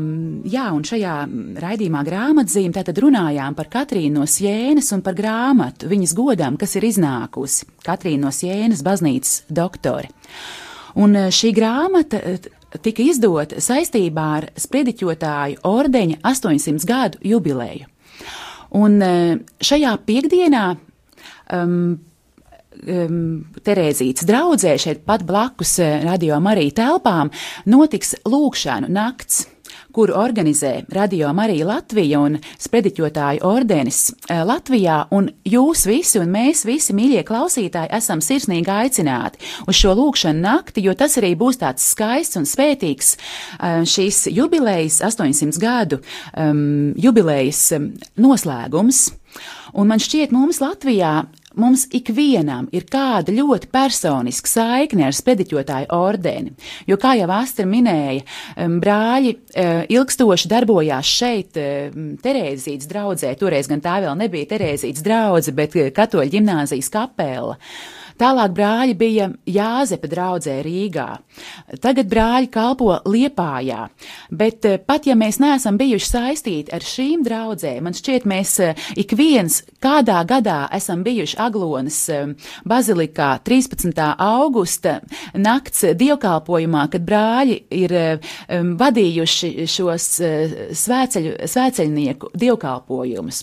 jā, 0.48 0.70
un 0.72 0.86
šajā 0.88 1.16
raidījumā 1.60 2.00
grāmatzīmē 2.06 2.78
tātad 2.78 2.96
runājām 3.04 3.52
par 3.58 3.68
Katrīnu 3.74 4.22
no 4.22 4.24
Sienas 4.24 4.88
un 4.96 5.02
par 5.04 5.18
grāmatu 5.18 5.90
viņas 5.90 6.16
godām, 6.16 6.56
kas 6.56 6.78
ir 6.78 6.86
iznākusi 6.88 7.68
Katrīna 7.84 8.24
no 8.24 8.32
Sienas 8.32 8.80
baznīcas 8.86 9.42
doktore. 9.52 10.08
Un 10.96 11.12
e, 11.12 11.26
šī 11.28 11.52
grāmata 11.60 12.22
e, 12.22 12.38
tika 12.80 13.04
izdota 13.04 13.60
saistībā 13.60 14.26
ar 14.40 14.50
sprediķotāju 14.56 15.60
ordeņa 15.68 16.22
800 16.24 16.88
gadu 16.88 17.20
jubileju. 17.34 17.92
Un 18.80 18.96
šajā 19.62 19.92
piekdienā 20.08 20.66
um, 21.54 21.98
um, 22.84 23.18
Terēzītas 23.66 24.28
draudzē 24.28 24.76
šeit 24.80 25.04
pat 25.08 25.26
blakus 25.26 25.78
radio 26.04 26.40
Marija 26.44 26.82
telpām 26.84 27.32
notiks 27.66 28.16
lūkšanu 28.28 28.92
nakts 28.92 29.46
kuru 29.96 30.12
organizē 30.14 30.82
Radio 30.92 31.32
Marija 31.32 31.66
Latvija 31.66 32.20
un 32.20 32.36
sprediķotāju 32.60 33.40
ordenis 33.48 34.10
eh, 34.28 34.42
Latvijā, 34.44 34.98
un 35.16 35.30
jūs 35.48 35.86
visi 35.88 36.20
un 36.20 36.28
mēs 36.34 36.66
visi, 36.68 36.92
mīļie 36.96 37.22
klausītāji, 37.24 37.92
esam 37.96 38.20
sirsnīgi 38.20 38.72
aicināti 38.72 39.40
uz 39.64 39.78
šo 39.80 39.94
lūkšanu 39.96 40.42
nakti, 40.44 40.84
jo 40.84 40.92
tas 40.92 41.16
arī 41.16 41.32
būs 41.40 41.62
tāds 41.62 41.86
skaists 41.94 42.36
un 42.36 42.44
svētīgs 42.44 43.14
eh, 43.16 43.80
šīs 43.88 44.26
jubilejas, 44.36 45.00
800 45.06 45.62
gadu 45.62 46.02
um, 46.36 46.92
jubilejas 47.00 47.64
um, 47.78 47.88
noslēgums. 48.20 49.06
Un 49.76 49.88
man 49.88 50.00
šķiet, 50.00 50.32
mums 50.32 50.60
Latvijā 50.60 51.22
mums 51.60 51.86
ikvienam 51.96 52.68
ir 52.76 52.86
kāda 52.90 53.34
ļoti 53.34 53.70
personiska 53.72 54.50
saikne 54.50 55.06
ar 55.08 55.16
spediķotāju 55.16 55.90
ordeni. 55.96 56.54
Jo, 56.88 56.98
kā 57.00 57.14
jau 57.18 57.28
Astra 57.36 57.66
minēja, 57.68 58.24
brāļi 58.56 59.34
e, 59.34 59.66
ilgstoši 59.96 60.50
darbojās 60.52 61.12
šeit, 61.18 61.58
e, 61.58 61.90
Terēzītas 62.22 62.88
draudzē, 62.90 63.34
toreiz 63.40 63.68
gan 63.70 63.82
tā 63.84 63.98
vēl 64.04 64.16
nebija 64.18 64.50
Terēzītas 64.54 65.04
draudze, 65.04 65.54
bet 65.56 65.76
e, 65.76 65.90
katoļu 65.94 66.36
ģimnāzijas 66.36 66.92
kapela. 66.92 67.56
Tālāk 68.16 68.54
brāļi 68.56 68.94
bija 68.96 69.28
Jāzepa 69.44 70.08
draudzē 70.08 70.60
Rīgā. 70.64 71.08
Tagad 71.82 72.08
brāļi 72.08 72.48
kalpo 72.52 72.94
Liepājā, 73.04 73.88
bet 74.30 74.64
eh, 74.64 74.78
pat 74.80 75.06
ja 75.08 75.16
mēs 75.18 75.38
neesam 75.42 75.76
bijuši 75.80 76.08
saistīti 76.08 76.72
ar 76.72 76.84
šīm 76.84 77.24
draudzēm, 77.26 77.82
man 77.84 77.96
šķiet, 77.96 78.24
mēs 78.28 78.54
eh, 78.64 78.86
ik 78.96 79.12
viens 79.18 79.60
kādā 79.82 80.22
gadā 80.28 80.62
esam 80.76 81.02
bijuši 81.06 81.36
Aglonas 81.44 81.98
eh, 82.12 82.32
bazilikā 82.64 83.34
13. 83.44 84.00
augusta 84.16 85.00
nakts 85.36 85.84
dievkalpojumā, 85.96 86.86
kad 86.92 87.04
brāļi 87.06 87.58
ir 87.76 87.92
vadījuši 88.48 89.66
šos 89.70 90.06
svēceļu, 90.76 91.34
svēceļnieku 91.50 92.30
dievkalpojumus. 92.38 93.42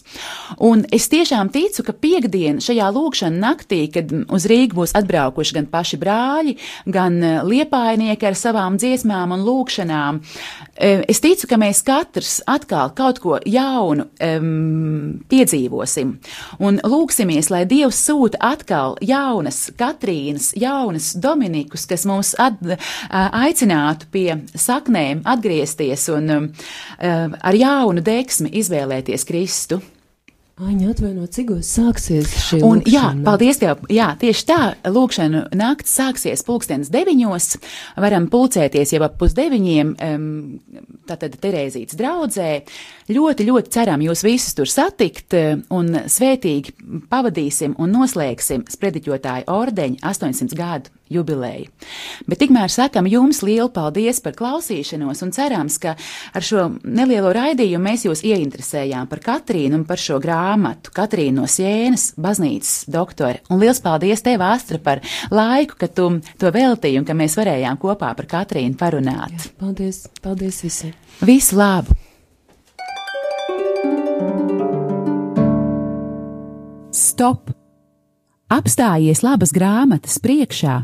Un 0.66 0.84
es 0.94 1.08
tiešām 1.12 1.52
ticu, 1.54 1.86
ka 1.86 1.94
piekdien 1.94 2.62
šajā 2.64 2.90
lūkšana 2.96 3.42
naktī, 3.44 3.84
kad 3.94 4.12
uz 4.34 4.48
Rīgas 4.50 4.63
Rīgu 4.64 4.78
būs 4.78 4.94
atbraukuši 4.96 5.58
gan 5.58 5.68
paši 5.72 5.98
brāļi, 6.00 6.56
gan 6.88 7.18
e, 7.20 7.32
liepainieki 7.44 8.28
ar 8.30 8.38
savām 8.38 8.78
dziesmām 8.80 9.34
un 9.36 9.44
lūkšanām. 9.44 10.20
E, 10.74 11.04
es 11.12 11.20
ticu, 11.24 11.50
ka 11.52 11.58
mēs 11.60 11.84
katrs 11.84 12.38
atkal 12.48 12.94
kaut 12.96 13.20
ko 13.24 13.40
jaunu 13.44 14.08
um, 14.24 15.20
piedzīvosim 15.30 16.16
un 16.64 16.80
lūksimies, 16.80 17.50
lai 17.52 17.66
Dievs 17.68 18.00
sūta 18.08 18.40
atkal 18.54 18.96
jaunas 19.04 19.66
Katrīnas, 19.80 20.54
jaunas 20.60 21.12
Dominikus, 21.20 21.88
kas 21.90 22.08
mūs 22.08 22.34
at, 22.40 22.62
aicinātu 23.10 24.08
pie 24.14 24.30
saknēm 24.56 25.26
atgriezties 25.28 26.08
un 26.14 26.38
um, 26.38 26.52
ar 27.00 27.60
jaunu 27.60 28.04
deksmi 28.06 28.54
izvēlēties 28.64 29.28
Kristu. 29.28 29.82
Aņa 30.62 30.92
atvaino, 30.92 31.26
cigos 31.34 31.66
sāksies 31.66 32.30
šī 32.30 32.60
un, 32.62 32.78
lūkšana? 32.78 32.94
Jā, 32.94 33.08
paldies 33.26 33.58
tev. 33.58 33.80
Jā, 33.90 34.12
tieši 34.22 34.44
tā, 34.46 34.58
lūkšana 34.86 35.48
nakts 35.58 35.96
sāksies 35.98 36.46
pulkstens 36.46 36.92
deviņos. 36.94 37.48
Varam 38.04 38.28
pulcēties 38.30 38.94
jau 38.94 39.02
ap 39.08 39.16
pusdeviņiem, 39.18 39.96
tātad 41.10 41.40
Terēzītes 41.42 41.98
draudzē. 41.98 42.52
Ļoti, 43.10 43.48
ļoti 43.50 43.74
ceram 43.74 44.06
jūs 44.06 44.22
visus 44.28 44.54
tur 44.54 44.70
satikt 44.70 45.34
un 45.74 45.90
svētīgi 46.06 46.78
pavadīsim 47.10 47.74
un 47.82 47.98
noslēgsim 47.98 48.68
sprediķotāju 48.70 49.50
ordeņu 49.50 50.04
800 50.06 50.60
gadu 50.60 50.94
jubileju. 51.14 51.70
Bet 52.30 52.42
tikmēr 52.44 52.72
sakam 52.72 53.08
jums 53.10 53.42
lielu 53.46 53.70
paldies 53.74 54.22
par 54.24 54.36
klausīšanos 54.38 55.24
un 55.26 55.34
cerams, 55.36 55.80
ka 55.82 55.96
ar 56.34 56.46
šo 56.46 56.68
nelielo 56.84 57.34
raidījumu 57.36 57.84
mēs 57.88 58.06
jūs 58.08 58.24
ieinteresējām 58.28 59.10
par 59.12 59.24
Katrīnu 59.24 59.82
un 59.82 59.88
par 59.90 60.02
šo 60.02 60.20
grāmatu 60.24 60.94
Katrīnu 60.96 61.44
no 61.44 61.50
Sienas, 61.50 62.12
baznīcas 62.20 62.86
doktore. 62.92 63.44
Un 63.54 63.62
liels 63.64 63.82
paldies 63.84 64.24
tev, 64.26 64.44
Astra, 64.46 64.80
par 64.84 65.04
laiku, 65.34 65.78
ka 65.80 65.90
tu 65.90 66.10
to 66.40 66.54
veltīji 66.54 67.02
un 67.02 67.08
ka 67.08 67.18
mēs 67.18 67.38
varējām 67.40 67.80
kopā 67.82 68.14
par 68.18 68.30
Katrīnu 68.38 68.80
parunāt. 68.80 69.36
Jā, 69.38 69.54
paldies, 69.60 70.06
paldies 70.24 70.64
visiem! 70.66 70.96
Visu 71.24 71.58
labu! 71.60 71.98
Stop! 76.94 77.50
Apstājies 78.54 79.24
labas 79.26 79.50
grāmatas 79.56 80.20
priekšā 80.22 80.84